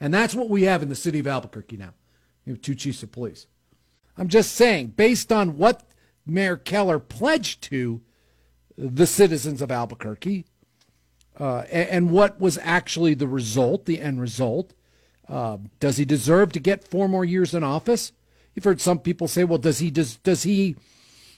[0.00, 1.94] And that's what we have in the city of Albuquerque now.
[2.44, 3.46] We have two chiefs of police.
[4.18, 5.88] I'm just saying, based on what
[6.26, 8.02] Mayor Keller pledged to
[8.76, 10.46] the citizens of Albuquerque
[11.38, 14.74] uh, and, and, what was actually the result, the end result,
[15.28, 18.12] uh, does he deserve to get four more years in office?
[18.54, 20.76] You've heard some people say, well, does he does does he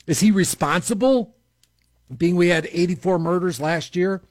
[0.06, 1.36] is he responsible?
[2.14, 4.22] Being we had 84 murders last year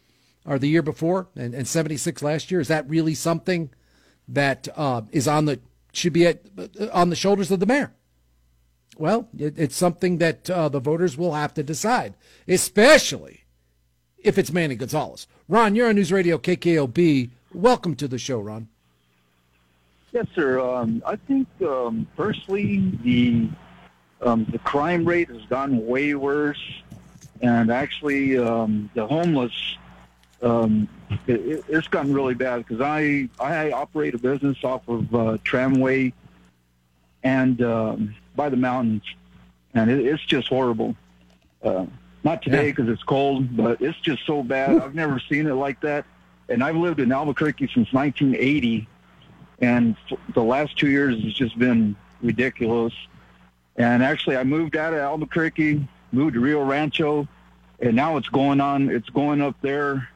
[0.45, 3.69] or the year before and, and 76 last year, is that really something
[4.27, 5.61] that uh, is on the
[5.93, 6.41] should be at,
[6.91, 7.93] on the shoulders of the mayor?
[8.97, 12.13] Well, it, it's something that uh, the voters will have to decide,
[12.47, 13.43] especially
[14.17, 15.27] if it's Manny Gonzales.
[15.47, 17.32] Ron, you're on News Radio KKOB.
[17.54, 18.67] Welcome to the show, Ron.
[20.12, 20.60] Yes, sir.
[20.60, 23.50] Um, I think um, personally the
[24.21, 26.63] um, the crime rate has gone way worse,
[27.41, 29.52] and actually um, the homeless
[30.44, 30.87] um,
[31.27, 36.13] it, it's gotten really bad because I I operate a business off of uh, Tramway
[37.23, 39.04] and um, by the mountains,
[39.73, 40.96] and it, it's just horrible.
[41.63, 41.86] Uh,
[42.23, 42.94] not today because yeah.
[42.94, 44.81] it's cold, but it's just so bad.
[44.81, 46.06] I've never seen it like that,
[46.50, 48.88] and I've lived in Albuquerque since 1980
[49.63, 49.96] and
[50.34, 52.94] the last two years has just been ridiculous.
[53.77, 57.27] And actually, I moved out of Albuquerque, moved to Rio Rancho,
[57.79, 58.90] and now it's going on.
[58.90, 60.10] It's going up there,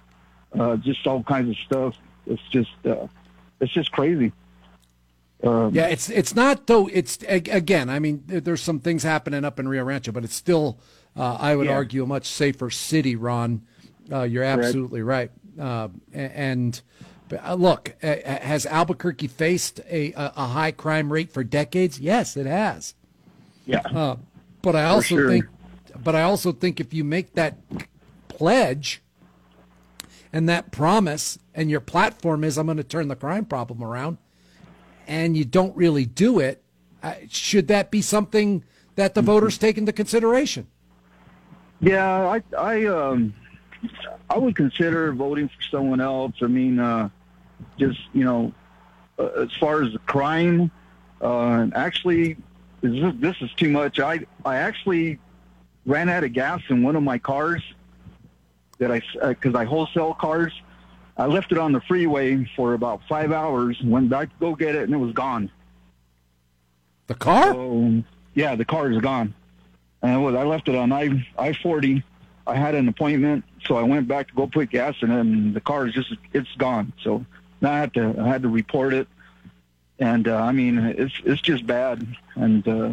[0.57, 1.97] uh, just all kinds of stuff.
[2.25, 3.07] It's just, uh,
[3.61, 4.33] it's just crazy.
[5.43, 6.87] Um, Yeah, it's it's not though.
[6.87, 7.89] It's again.
[7.89, 10.79] I mean, there's some things happening up in Rio Rancho, but it's still,
[11.15, 11.73] uh, I would Yeah.
[11.75, 13.15] argue, a much safer city.
[13.15, 13.61] Ron,
[14.11, 15.31] uh, you're absolutely right.
[15.59, 16.81] Uh, and
[17.29, 21.99] but, uh, look, uh, has Albuquerque faced a, a a high crime rate for decades?
[21.99, 22.95] Yes, it has.
[23.65, 23.81] yeah.
[23.93, 24.15] Uh,
[24.63, 25.29] but I also sure.
[25.29, 25.45] think,
[26.03, 27.57] but I also think if you make that
[28.27, 29.01] pledge
[30.33, 34.17] and that promise, and your platform is I'm going to turn the crime problem around,
[35.07, 36.61] and you don't really do it,
[37.01, 38.63] uh, should that be something
[38.95, 40.67] that the voters take into consideration?
[41.79, 43.33] Yeah, I I um
[44.29, 46.33] I would consider voting for someone else.
[46.41, 47.09] I mean, uh,
[47.77, 48.53] just you know,
[49.17, 50.71] uh, as far as the crime,
[51.21, 52.37] uh, actually,
[52.81, 53.99] this, this is too much.
[53.99, 55.19] I I actually
[55.85, 57.63] ran out of gas in one of my cars
[58.79, 60.53] that I because I wholesale cars.
[61.17, 63.81] I left it on the freeway for about five hours.
[63.83, 65.49] Went back to go get it, and it was gone.
[67.07, 67.53] The car?
[67.53, 68.03] So
[68.35, 69.33] yeah, the car is gone.
[70.01, 72.03] And it was, I left it on I I forty.
[72.45, 75.53] I had an appointment, so I went back to go put gas in it, and
[75.53, 76.93] the car is just it's gone.
[77.01, 77.25] So
[77.61, 79.07] now I had to I had to report it,
[79.99, 82.07] and uh, I mean it's it's just bad.
[82.35, 82.91] And uh,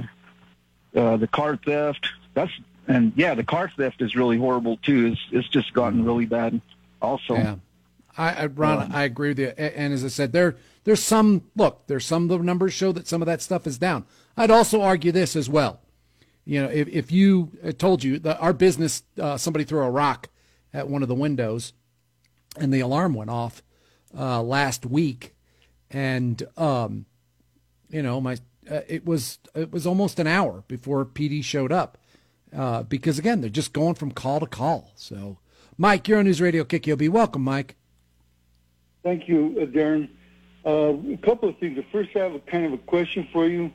[0.97, 2.53] uh, the car theft that's
[2.89, 5.13] and yeah, the car theft is really horrible too.
[5.13, 6.61] It's it's just gotten really bad.
[7.03, 7.57] Also, Yeah,
[8.17, 9.49] I, I Ron, I agree with you.
[9.49, 11.87] And as I said, there there's some look.
[11.87, 14.05] There's some of the numbers show that some of that stuff is down.
[14.37, 15.81] I'd also argue this as well.
[16.45, 19.91] You know, if if you I told you that our business, uh, somebody threw a
[19.91, 20.29] rock
[20.73, 21.73] at one of the windows,
[22.59, 23.63] and the alarm went off
[24.17, 25.35] uh, last week,
[25.91, 27.07] and um,
[27.89, 28.37] you know, my
[28.71, 31.99] uh, it was it was almost an hour before PD showed up
[32.55, 34.93] uh, because again, they're just going from call to call.
[34.97, 35.39] So,
[35.77, 37.09] Mike, you're on News Radio KKOB.
[37.09, 37.77] Welcome, Mike.
[39.05, 40.09] Thank you, uh, Darren.
[40.67, 41.79] Uh, a couple of things.
[41.93, 43.71] First, I have a kind of a question for you.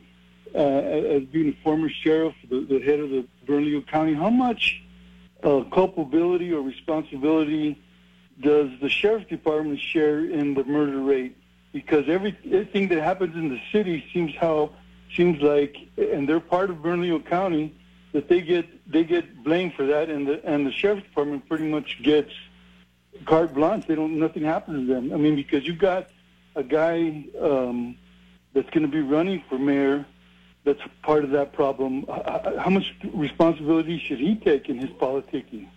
[0.55, 4.81] Uh, as being a former sheriff, the, the head of the Bernalillo County, how much
[5.43, 7.79] uh, culpability or responsibility
[8.41, 11.37] does the sheriff's department share in the murder rate?
[11.71, 14.71] Because every, everything that happens in the city seems how
[15.15, 17.75] seems like, and they're part of Bernalillo County,
[18.13, 21.69] that they get they get blamed for that, and the and the sheriff's department pretty
[21.69, 22.31] much gets
[23.25, 23.85] carte blanche.
[23.87, 25.13] They don't nothing happens to them.
[25.13, 26.09] I mean, because you've got
[26.55, 27.97] a guy um,
[28.53, 30.05] that's going to be running for mayor
[30.63, 32.05] that's part of that problem.
[32.07, 35.67] How much responsibility should he take in his politicking?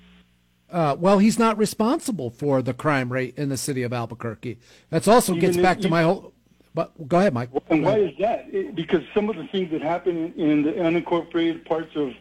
[0.70, 4.59] Uh, well, he's not responsible for the crime rate in the city of Albuquerque.
[4.91, 6.33] That's also Even gets back to my whole.
[6.74, 7.51] But go ahead, Mike.
[7.68, 8.47] And why is that?
[8.51, 12.14] It, because some of the things that happen in the unincorporated parts of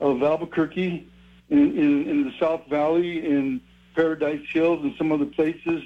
[0.00, 1.08] of Albuquerque,
[1.50, 3.60] in, in, in the South Valley, in
[3.98, 5.82] Paradise Hills, and some other places,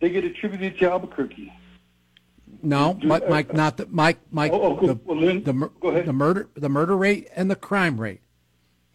[0.00, 1.52] they get attributed to Albuquerque.
[2.62, 4.52] No, Mike, Mike not the Mike, Mike.
[4.52, 6.06] Oh, oh, the, Well, the, go ahead.
[6.06, 8.20] the murder, the murder rate, and the crime rate.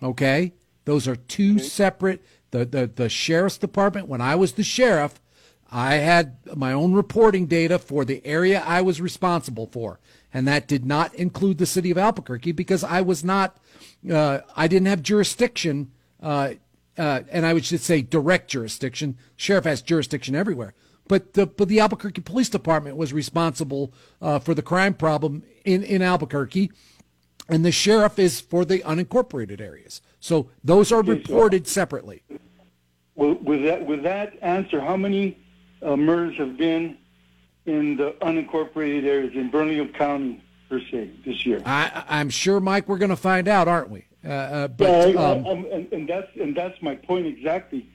[0.02, 0.54] Okay,
[0.86, 2.24] those are two separate.
[2.52, 4.08] The, the the sheriff's department.
[4.08, 5.20] When I was the sheriff,
[5.70, 10.00] I had my own reporting data for the area I was responsible for,
[10.34, 13.58] and that did not include the city of Albuquerque because I was not.
[14.10, 15.92] Uh, I didn't have jurisdiction.
[16.24, 16.54] Uh,
[16.98, 19.18] uh, and I would just say direct jurisdiction.
[19.36, 20.74] Sheriff has jurisdiction everywhere,
[21.08, 25.84] but the but the Albuquerque Police Department was responsible uh, for the crime problem in
[25.84, 26.72] in Albuquerque,
[27.50, 30.02] and the sheriff is for the unincorporated areas.
[30.20, 32.24] So those are reported separately.
[33.16, 35.38] Well, with that with that answer, how many
[35.82, 36.98] uh, murders have been
[37.66, 41.62] in the unincorporated areas in Bernalillo County per se this year?
[41.66, 44.06] I, I'm sure, Mike, we're going to find out, aren't we?
[44.24, 47.88] Uh, uh, but Yeah, I- um, I- and, and that's and that's my point exactly.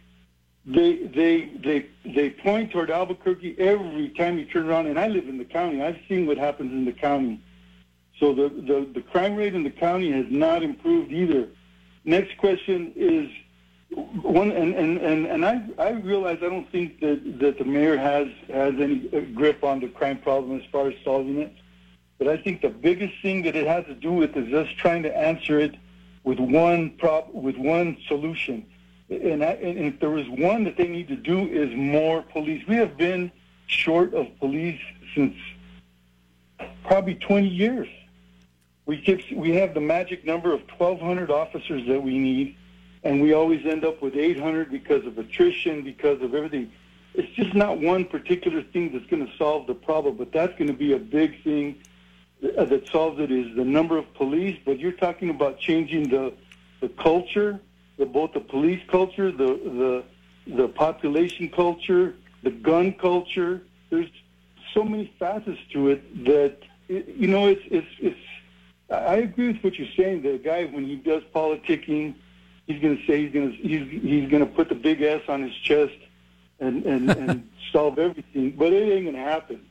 [0.65, 5.29] They they they they point toward Albuquerque every time you turn around, and I live
[5.29, 5.81] in the county.
[5.83, 7.41] I've seen what happens in the county.
[8.19, 11.49] So the the, the crime rate in the county has not improved either.
[12.05, 13.31] Next question is
[14.23, 17.97] one, and and and, and I I realize I don't think that that the mayor
[17.97, 21.53] has has any uh, grip on the crime problem as far as solving it.
[22.19, 25.05] But I think the biggest thing that it has to do with is us trying
[25.05, 25.77] to answer it
[26.27, 28.67] with one prop with one solution.
[29.09, 32.67] And, and if there is one that they need to do is more police.
[32.67, 33.31] We have been
[33.69, 34.81] short of police
[35.15, 35.35] since
[36.85, 37.89] probably 20 years.
[38.87, 42.57] We keep, we have the magic number of 1,200 officers that we need,
[43.05, 46.73] and we always end up with 800 because of attrition, because of everything.
[47.15, 50.69] It's just not one particular thing that's going to solve the problem, but that's going
[50.69, 51.81] to be a big thing
[52.43, 54.59] Uh, that solves it is the number of police.
[54.65, 56.35] But you're talking about changing the
[56.81, 57.61] the culture,
[57.97, 60.05] the both the police culture, the
[60.47, 63.63] the the population culture, the gun culture.
[63.89, 64.11] There's
[64.75, 66.59] so many facets to it that
[66.89, 68.21] it, you know, it's it's it's.
[68.91, 70.23] I agree with what you're saying.
[70.23, 72.15] The guy when he does politicking,
[72.67, 75.23] he's going to say he's going to he's he's going to put the big S
[75.29, 75.97] on his chest
[76.61, 79.65] and and, and solve everything, but it ain't going to happen.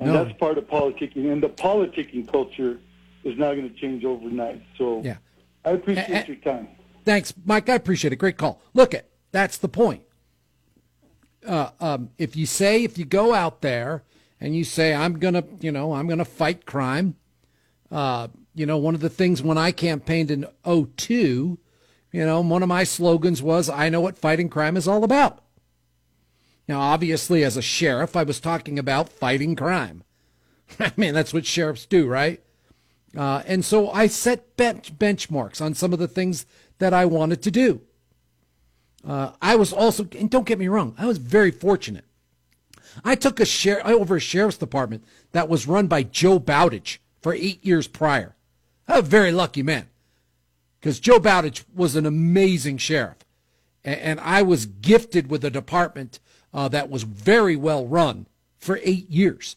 [0.00, 0.24] And No.
[0.24, 2.78] that's part of politicking, and the politicking culture
[3.24, 4.62] is not going to change overnight.
[4.76, 5.16] So Yeah.
[5.64, 6.68] I appreciate A- a- your time.
[7.04, 7.68] Thanks, Mike.
[7.68, 8.16] I appreciate it.
[8.16, 8.60] Great call.
[8.74, 10.02] Look at that's the point.
[11.46, 14.02] Uh, um, if you say if you go out there
[14.40, 17.14] and you say I'm gonna, you know, I'm gonna fight crime.
[17.90, 21.58] Uh, you know, one of the things when I campaigned in 02,
[22.12, 25.42] you know, one of my slogans was I know what fighting crime is all about.
[26.68, 30.04] Now, obviously, as a sheriff, I was talking about fighting crime.
[30.78, 32.42] I mean, that's what sheriffs do, right?
[33.16, 36.44] Uh, and so I set bench benchmarks on some of the things
[36.78, 37.80] that I wanted to do.
[39.06, 42.04] Uh, I was also, and don't get me wrong, I was very fortunate.
[43.02, 47.32] I took a share over a sheriff's department that was run by Joe Bowdich for
[47.32, 48.36] eight years prior.
[48.86, 49.88] A very lucky man
[50.80, 53.18] because Joe Bowdich was an amazing sheriff,
[53.84, 56.20] and, and I was gifted with a department
[56.58, 58.26] uh, that was very well run
[58.58, 59.54] for eight years,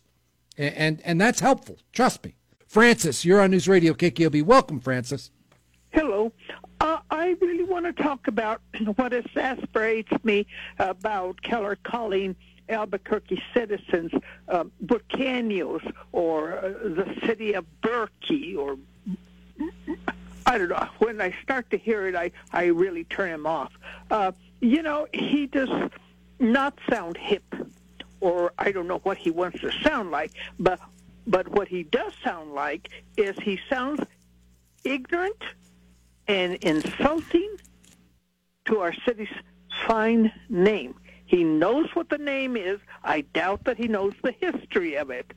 [0.56, 1.80] and, and and that's helpful.
[1.91, 2.36] Trust me.
[2.68, 4.43] Francis, you're on News Radio KKOB.
[4.43, 5.32] Welcome, Francis.
[5.89, 6.32] Hello.
[6.80, 8.62] Uh, I really want to talk about
[8.97, 10.45] what exasperates me
[10.78, 12.36] about Keller calling
[12.70, 14.12] Albuquerque citizens
[14.47, 14.66] uh,
[16.12, 18.12] or uh, the city of Burque
[18.56, 18.78] or
[20.45, 20.88] I don't know.
[20.99, 23.74] When I start to hear it, I, I really turn him off.
[24.12, 25.70] Uh, you know, he does
[26.42, 27.44] not sound hip,
[28.20, 30.80] or I don't know what he wants to sound like, but
[31.28, 34.02] but what he does sound like is he sounds
[34.84, 35.42] ignorant
[36.28, 37.56] and insulting
[38.66, 39.34] to our city's
[39.86, 40.96] fine name.
[41.26, 42.80] He knows what the name is.
[43.04, 45.32] I doubt that he knows the history of it.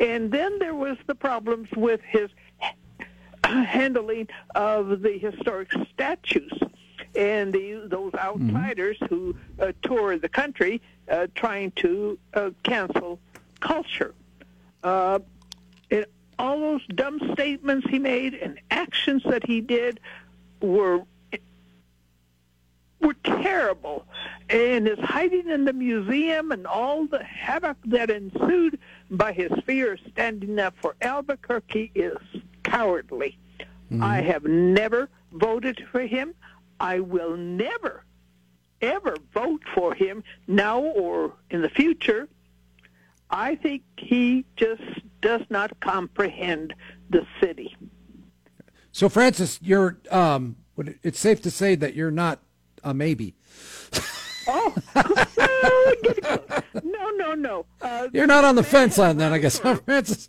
[0.00, 2.30] And then there was the problems with his
[3.44, 6.52] handling of the historic statues
[7.16, 13.18] and the, those outsiders who uh, tour the country uh, trying to uh, cancel
[13.60, 14.14] culture.
[14.82, 15.18] Uh,
[15.90, 20.00] it, all those dumb statements he made and actions that he did
[20.60, 21.02] were
[23.00, 24.06] were terrible.
[24.48, 28.78] And his hiding in the museum and all the havoc that ensued
[29.10, 32.16] by his fear of standing up for Albuquerque is
[32.62, 33.36] cowardly.
[34.00, 36.34] I have never voted for him.
[36.84, 38.04] I will never,
[38.82, 42.28] ever vote for him now or in the future.
[43.30, 44.82] I think he just
[45.22, 46.74] does not comprehend
[47.08, 47.74] the city.
[48.92, 50.56] So, Francis, you're um,
[51.02, 52.40] it's safe to say that you're not
[52.82, 53.34] a maybe.
[54.46, 54.74] Oh,
[56.84, 57.64] no, no, no.
[57.80, 60.28] Uh, You're not on the fence line, then, I guess, Francis.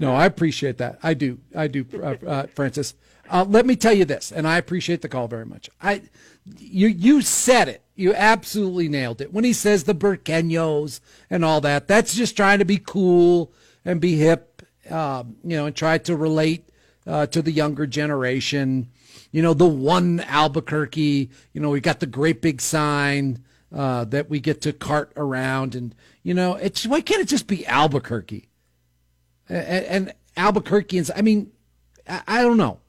[0.00, 0.98] No, I appreciate that.
[1.04, 1.38] I do.
[1.54, 2.94] I do, uh, uh, Francis.
[3.30, 5.70] Uh, let me tell you this, and I appreciate the call very much.
[5.80, 6.02] I,
[6.58, 7.82] you, you said it.
[7.94, 9.32] You absolutely nailed it.
[9.32, 11.00] When he says the Burqueños
[11.30, 13.52] and all that, that's just trying to be cool
[13.84, 16.68] and be hip, um, you know, and try to relate
[17.06, 18.88] uh, to the younger generation.
[19.30, 21.30] You know, the one Albuquerque.
[21.52, 23.44] You know, we got the great big sign
[23.74, 27.46] uh, that we get to cart around, and you know, it's why can't it just
[27.46, 28.48] be Albuquerque?
[29.52, 31.10] and, and Albuquerqueans.
[31.14, 31.52] I mean,
[32.08, 32.80] I, I don't know.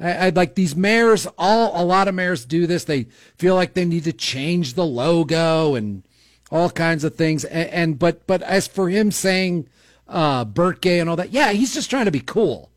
[0.00, 1.26] I, like these mayors.
[1.38, 2.84] All a lot of mayors do this.
[2.84, 3.04] They
[3.36, 6.02] feel like they need to change the logo and
[6.50, 7.44] all kinds of things.
[7.44, 9.68] And, and but but as for him saying
[10.08, 12.70] uh, Burque and all that, yeah, he's just trying to be cool,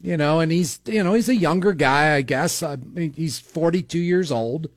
[0.00, 0.40] you know.
[0.40, 2.62] And he's you know he's a younger guy, I guess.
[2.62, 4.68] I mean, he's forty two years old.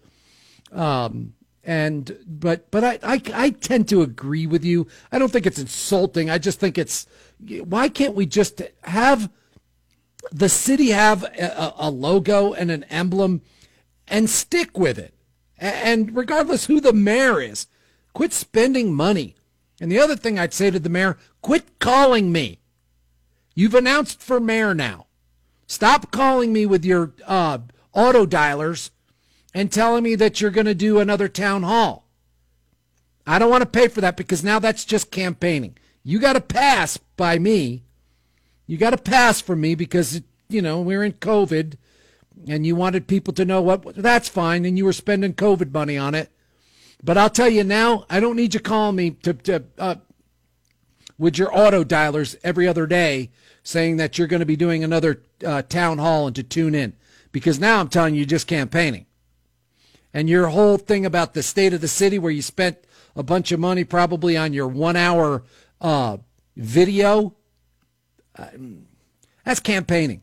[0.72, 1.34] Um,
[1.66, 4.88] and but but I, I I tend to agree with you.
[5.12, 6.30] I don't think it's insulting.
[6.30, 7.08] I just think it's
[7.66, 9.30] why can't we just have
[10.32, 13.42] the city have a, a logo and an emblem
[14.08, 15.14] and stick with it?
[15.58, 17.68] And regardless who the mayor is,
[18.14, 19.36] quit spending money.
[19.80, 22.60] And the other thing I'd say to the mayor, quit calling me.
[23.56, 25.08] You've announced for mayor now.
[25.68, 27.60] Stop calling me with your uh,
[27.94, 28.92] auto dialers
[29.54, 32.08] and telling me that you're going to do another town hall.
[33.26, 35.78] I don't want to pay for that because now that's just campaigning.
[36.04, 37.84] You got to pass by me.
[38.68, 41.76] You got to pass for me because, you know, we're in COVID
[42.48, 45.98] and you wanted people to know what that's fine and you were spending COVID money
[45.98, 46.30] on it.
[47.04, 49.96] But I'll tell you now, I don't need you calling me to, to uh,
[51.18, 53.32] with your auto dialers every other day
[53.64, 56.94] saying that you're going to be doing another uh, town hall and to tune in
[57.32, 59.06] because now I'm telling you you just campaigning.
[60.14, 62.78] And your whole thing about the state of the city where you spent
[63.16, 65.44] a bunch of money probably on your one hour
[65.82, 66.18] uh,
[66.56, 67.36] video
[69.44, 70.22] That's campaigning.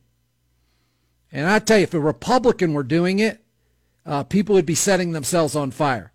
[1.33, 3.43] And I tell you, if a Republican were doing it,
[4.07, 6.13] uh, people would be setting themselves on fire.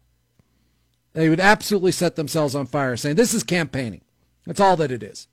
[1.13, 4.01] They would absolutely set themselves on fire, saying this is campaigning.
[4.45, 5.27] That's all that it is.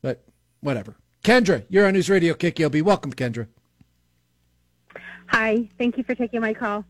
[0.00, 0.24] But
[0.60, 0.96] whatever.
[1.22, 2.82] Kendra, you're on News Radio KKOB.
[2.82, 3.48] Welcome, Kendra.
[5.26, 6.84] Hi, thank you for taking my call.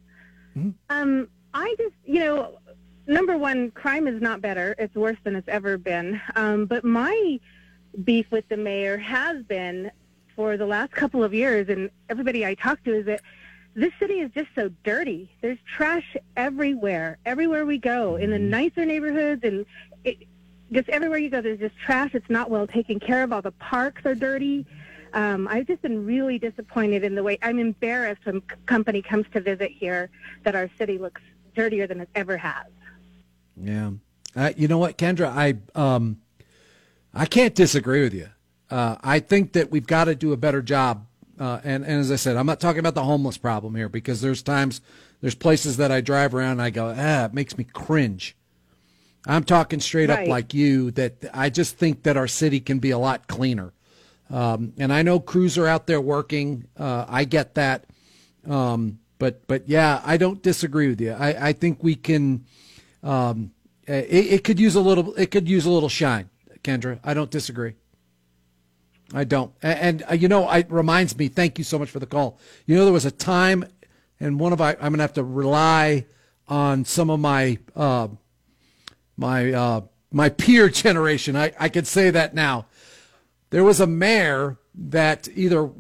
[0.57, 0.71] Mm-hmm.
[0.91, 2.59] Um, I just, you know,
[3.07, 4.75] number one, crime is not better.
[4.79, 6.21] It's worse than it's ever been.
[6.37, 7.41] Um, but my
[8.05, 9.91] beef with the mayor has been
[10.35, 13.21] for the last couple of years, and everybody I talk to is that
[13.75, 15.31] this city is just so dirty.
[15.41, 18.51] There's trash everywhere, everywhere we go, in the mm-hmm.
[18.51, 19.67] nicer neighborhoods, and
[20.05, 20.19] it,
[20.73, 22.11] just everywhere you go, there's just trash.
[22.15, 23.33] It's not well taken care of.
[23.33, 24.67] All the parks are dirty.
[25.13, 27.39] Um, I've just been really disappointed in the way.
[27.43, 30.11] I'm embarrassed when c- company comes to visit here
[30.45, 31.23] that our city looks
[31.55, 32.67] dirtier than it ever has.
[33.57, 33.93] Yeah,
[34.37, 36.21] uh, you know what, Kendra, I um,
[37.19, 38.29] I can't disagree with you.
[38.71, 41.07] Uh, I think that we've got to do a better job.
[41.39, 44.21] Uh, and, and as I said, I'm not talking about the homeless problem here because
[44.21, 44.81] there's times,
[45.21, 48.37] there's places that I drive around and I go, ah, it makes me cringe.
[49.27, 50.23] I'm talking straight right.
[50.23, 53.73] up like you that I just think that our city can be a lot cleaner.
[54.31, 56.67] Um, and I know crews are out there working.
[56.79, 57.85] Uh, I get that.
[58.49, 61.13] Um, but but yeah, I don't disagree with you.
[61.13, 62.45] I, I think we can.
[63.03, 63.53] Um,
[63.87, 65.15] it, it could use a little.
[65.15, 66.31] It could use a little shine,
[66.69, 67.01] Kendra.
[67.03, 67.75] I don't disagree.
[69.15, 69.53] I don't.
[69.63, 71.29] And, and uh, you know, it reminds me.
[71.29, 72.39] Thank you so much for the call.
[72.67, 73.65] You know, there was a time,
[74.21, 74.73] and one of I.
[74.73, 76.07] I'm going to have to rely
[76.47, 78.09] on some of my uh,
[79.17, 79.81] my uh,
[80.13, 81.37] my peer generation.
[81.37, 82.67] I I could say that now
[83.51, 85.71] there was a mayor that either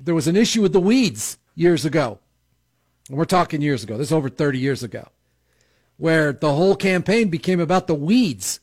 [0.00, 2.20] there was an issue with the weeds years ago.
[3.08, 3.98] And We're talking years ago.
[3.98, 5.08] This is over 30 years ago,
[5.96, 8.60] where the whole campaign became about the weeds.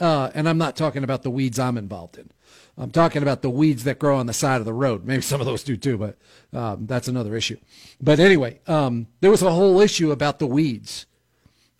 [0.00, 2.30] Uh, and I'm not talking about the weeds I'm involved in.
[2.76, 5.04] I'm talking about the weeds that grow on the side of the road.
[5.06, 6.16] Maybe some of those do too, but
[6.52, 7.58] um, that's another issue.
[8.00, 11.06] But anyway, um, there was a whole issue about the weeds,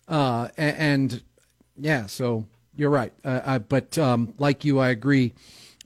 [0.07, 1.23] uh, and, and,
[1.77, 2.45] yeah, so
[2.75, 3.11] you're right.
[3.23, 5.33] Uh, I, but um, like you, I agree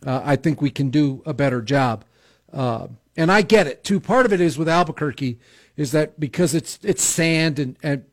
[0.05, 2.05] uh, I think we can do a better job.
[2.51, 3.99] Uh, and I get it too.
[3.99, 5.39] Part of it is with Albuquerque
[5.75, 8.05] is that because it's it's sand and and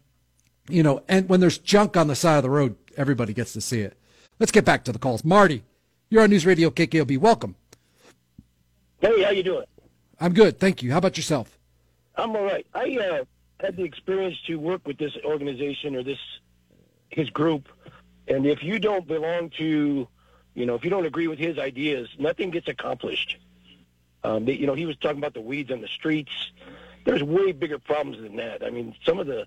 [0.69, 3.61] you know and when there's junk on the side of the road, everybody gets to
[3.61, 3.97] see it.
[4.39, 5.24] Let's get back to the calls.
[5.24, 5.62] Marty,
[6.11, 7.18] you're on News Radio KKOB.
[7.18, 7.55] Welcome.
[9.01, 9.64] Hey, how you doing?
[10.20, 10.93] I'm good, thank you.
[10.93, 11.59] How about yourself?
[12.16, 12.66] I'm all right.
[12.74, 13.24] I uh,
[13.61, 16.18] had the experience to work with this organization or this
[17.11, 17.68] his group,
[18.26, 20.09] and if you don't belong to
[20.57, 23.37] you know, if you don't agree with his ideas, nothing gets accomplished.
[24.24, 26.32] Um, they, you know, he was talking about the weeds on the streets.
[27.05, 28.64] There's way bigger problems than that.
[28.64, 29.47] I mean, some of the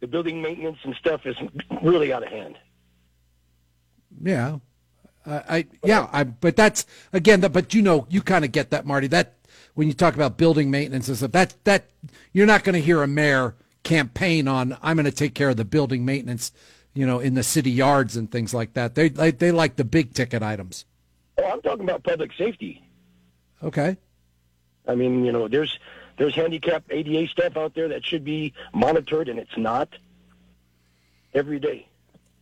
[0.00, 1.36] the building maintenance and stuff is
[1.82, 2.58] really out of hand.
[4.22, 4.58] Yeah,
[5.24, 8.70] uh, I yeah, I but that's again, the, but you know, you kind of get
[8.70, 9.06] that, Marty.
[9.06, 9.34] That
[9.74, 11.86] when you talk about building maintenance and stuff, that that
[12.32, 14.76] you're not going to hear a mayor campaign on.
[14.82, 16.52] I'm going to take care of the building maintenance
[16.96, 18.94] you know, in the city yards and things like that.
[18.94, 20.86] They they, they like the big ticket items.
[21.38, 22.82] Oh, I'm talking about public safety.
[23.62, 23.98] Okay.
[24.88, 25.78] I mean, you know, there's
[26.16, 29.90] there's handicap ADA stuff out there that should be monitored, and it's not
[31.34, 31.86] every day.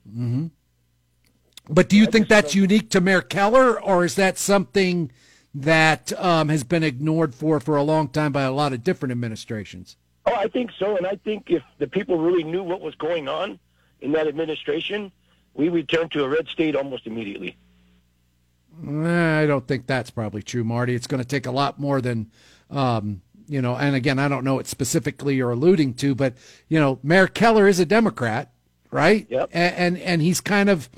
[0.09, 0.47] Mm-hmm.
[1.69, 5.11] But do you I think that's unique to Mayor Keller, or is that something
[5.55, 9.13] that um, has been ignored for for a long time by a lot of different
[9.13, 9.97] administrations?
[10.27, 13.29] Oh, I think so, and I think if the people really knew what was going
[13.29, 13.59] on,
[14.05, 15.11] in that administration,
[15.55, 17.57] we return to a red state almost immediately.
[18.87, 20.95] I don't think that's probably true, Marty.
[20.95, 22.31] It's going to take a lot more than,
[22.71, 26.35] um, you know, and again, I don't know what specifically you're alluding to, but,
[26.69, 28.53] you know, Mayor Keller is a Democrat,
[28.91, 29.27] right?
[29.31, 29.51] Yep.
[29.53, 30.91] And, and, and he's kind of,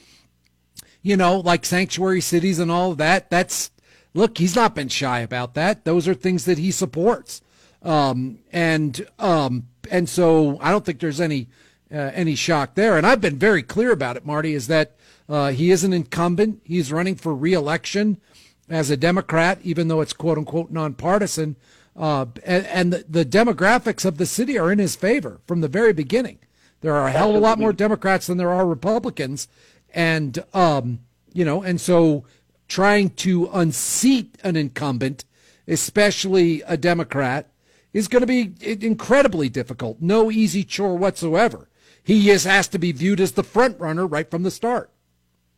[1.07, 3.31] you know, like sanctuary cities and all of that.
[3.31, 3.71] That's,
[4.13, 5.85] look, he's not been shy about that.
[5.85, 7.43] Those are things that he supports.
[7.81, 11.47] Um, and, um, and so I don't think there's any,
[11.95, 12.99] uh, any shock there.
[12.99, 14.97] And I've been very clear about it, Marty, is that
[15.29, 16.61] uh, he is an incumbent.
[16.65, 18.21] He's running for reelection
[18.69, 21.55] as a Democrat, even though it's quote unquote nonpartisan.
[21.95, 25.69] Uh, and, and the, the, demographics of the city are in his favor from the
[25.69, 26.41] very beginning.
[26.81, 29.49] There are a hell of a lot more Democrats than there are Republicans.
[29.97, 31.01] And, um,
[31.33, 32.25] you know, and so
[32.69, 35.25] trying to unseat an incumbent,
[35.67, 37.51] especially a Democrat,
[37.93, 40.01] is going to be incredibly difficult.
[40.01, 41.69] No easy chore whatsoever
[42.07, 44.91] he is has to be viewed as the front runner right from the start.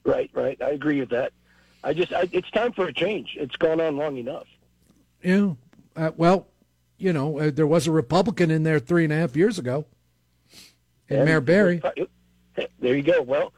[0.05, 0.61] Right, right.
[0.63, 1.33] I agree with that.
[1.85, 3.37] I just, I, it's time for a change.
[3.39, 4.47] It's gone on long enough.
[5.23, 5.53] Yeah.
[5.95, 6.49] Uh, well,
[6.97, 9.85] you know, uh, there was a Republican in there three and a half years ago,
[11.11, 11.83] and, and Mayor Berry.
[12.81, 13.21] There you go.
[13.21, 13.53] Well,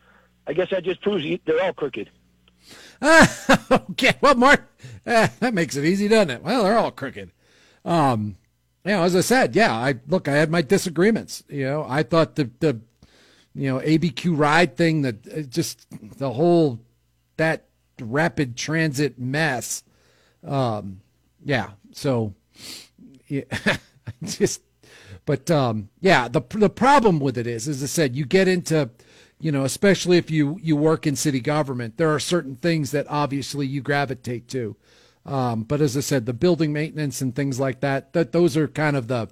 [0.50, 2.10] I guess that just proves they're all crooked.
[3.00, 4.68] okay, well, Mark,
[5.06, 6.42] eh, that makes it easy, doesn't it?
[6.42, 7.30] Well, they're all crooked.
[7.84, 8.34] Um,
[8.84, 11.44] you know, as I said, yeah, I look, I had my disagreements.
[11.48, 12.80] You know, I thought the the
[13.54, 15.86] you know ABQ ride thing that uh, just
[16.18, 16.80] the whole
[17.36, 17.66] that
[18.00, 19.84] rapid transit mess.
[20.44, 21.00] Um,
[21.44, 22.34] yeah, so
[23.28, 23.44] yeah,
[24.24, 24.62] just
[25.26, 28.90] but um, yeah, the the problem with it is, as I said, you get into
[29.40, 33.06] you know, especially if you you work in city government, there are certain things that
[33.08, 34.76] obviously you gravitate to.
[35.24, 38.68] Um, but as I said, the building maintenance and things like that, that those are
[38.68, 39.28] kind of the,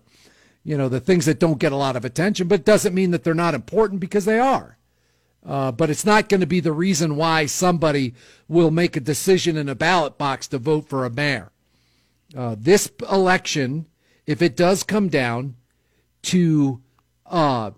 [0.64, 3.10] you know, the things that don't get a lot of attention, but it doesn't mean
[3.10, 4.78] that they're not important because they are.
[5.46, 8.14] Uh, but it's not going to be the reason why somebody
[8.48, 11.52] will make a decision in a ballot box to vote for a mayor.
[12.36, 13.86] Uh, this election,
[14.26, 15.56] if it does come down
[16.22, 16.82] to
[17.24, 17.70] uh,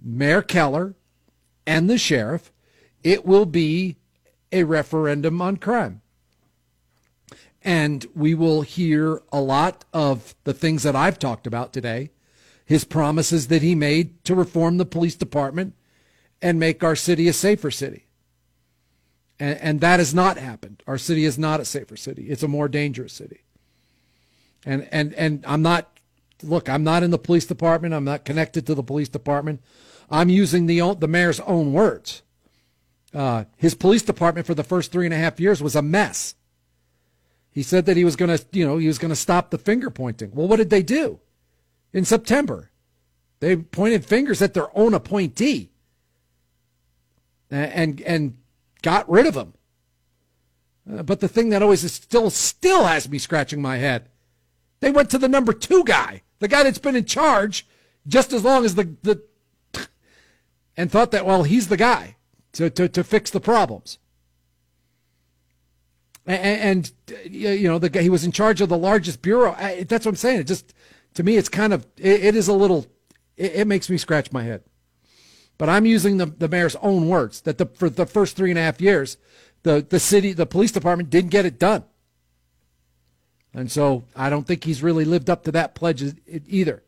[0.00, 0.94] Mayor Keller
[1.70, 2.50] and the sheriff,
[3.04, 3.96] it will be
[4.50, 6.02] a referendum on crime.
[7.62, 12.10] And we will hear a lot of the things that I've talked about today
[12.64, 15.74] his promises that he made to reform the police department
[16.40, 18.06] and make our city a safer city.
[19.40, 20.80] And, and, that has not happened.
[20.86, 22.30] Our city is not a safer city.
[22.30, 23.40] It's a more dangerous city.
[24.64, 25.98] And and and I'm not
[26.44, 27.92] look, I'm not in the police department.
[27.92, 29.62] I'm not connected to the police department.
[30.10, 32.22] I'm using the the mayor's own words.
[33.14, 36.34] Uh, his police department for the first three and a half years was a mess.
[37.50, 39.58] He said that he was going to, you know, he was going to stop the
[39.58, 40.30] finger pointing.
[40.32, 41.18] Well, what did they do
[41.92, 42.70] in September?
[43.40, 45.70] They pointed fingers at their own appointee
[47.50, 48.36] and and, and
[48.82, 49.54] got rid of him.
[50.90, 54.08] Uh, but the thing that always is still still has me scratching my head.
[54.80, 57.66] They went to the number two guy, the guy that's been in charge
[58.06, 59.22] just as long as the the,
[60.80, 62.16] and thought that well he's the guy
[62.52, 63.98] to to, to fix the problems
[66.26, 69.52] and, and you know the guy he was in charge of the largest bureau.
[69.58, 70.40] I, that's what I'm saying.
[70.40, 70.74] It just
[71.14, 72.86] to me, it's kind of it, it is a little.
[73.36, 74.62] It, it, makes me scratch my head.
[75.58, 78.58] But I'm using the the mayor's own words that the for the first three and
[78.58, 79.16] a half years,
[79.62, 81.84] the the city the police department didn't get it done.
[83.52, 86.04] And so I don't think he's really lived up to that pledge
[86.46, 86.84] either.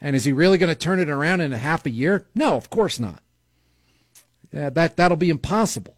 [0.00, 2.26] And is he really going to turn it around in a half a year?
[2.34, 3.22] No, of course not.
[4.52, 5.96] Yeah, that that'll be impossible.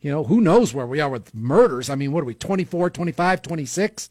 [0.00, 1.90] You know, who knows where we are with murders?
[1.90, 4.10] I mean, what are we, 24, 25, 26?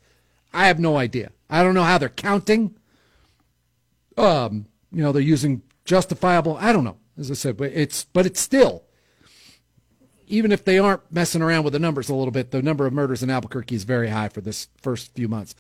[0.54, 1.32] I have no idea.
[1.50, 2.76] I don't know how they're counting.
[4.18, 6.58] Um, you know, they're using justifiable.
[6.60, 6.98] I don't know.
[7.18, 8.86] As I said, but it's but it's still
[10.28, 12.94] even if they aren't messing around with the numbers a little bit, the number of
[12.94, 15.56] murders in Albuquerque is very high for this first few months.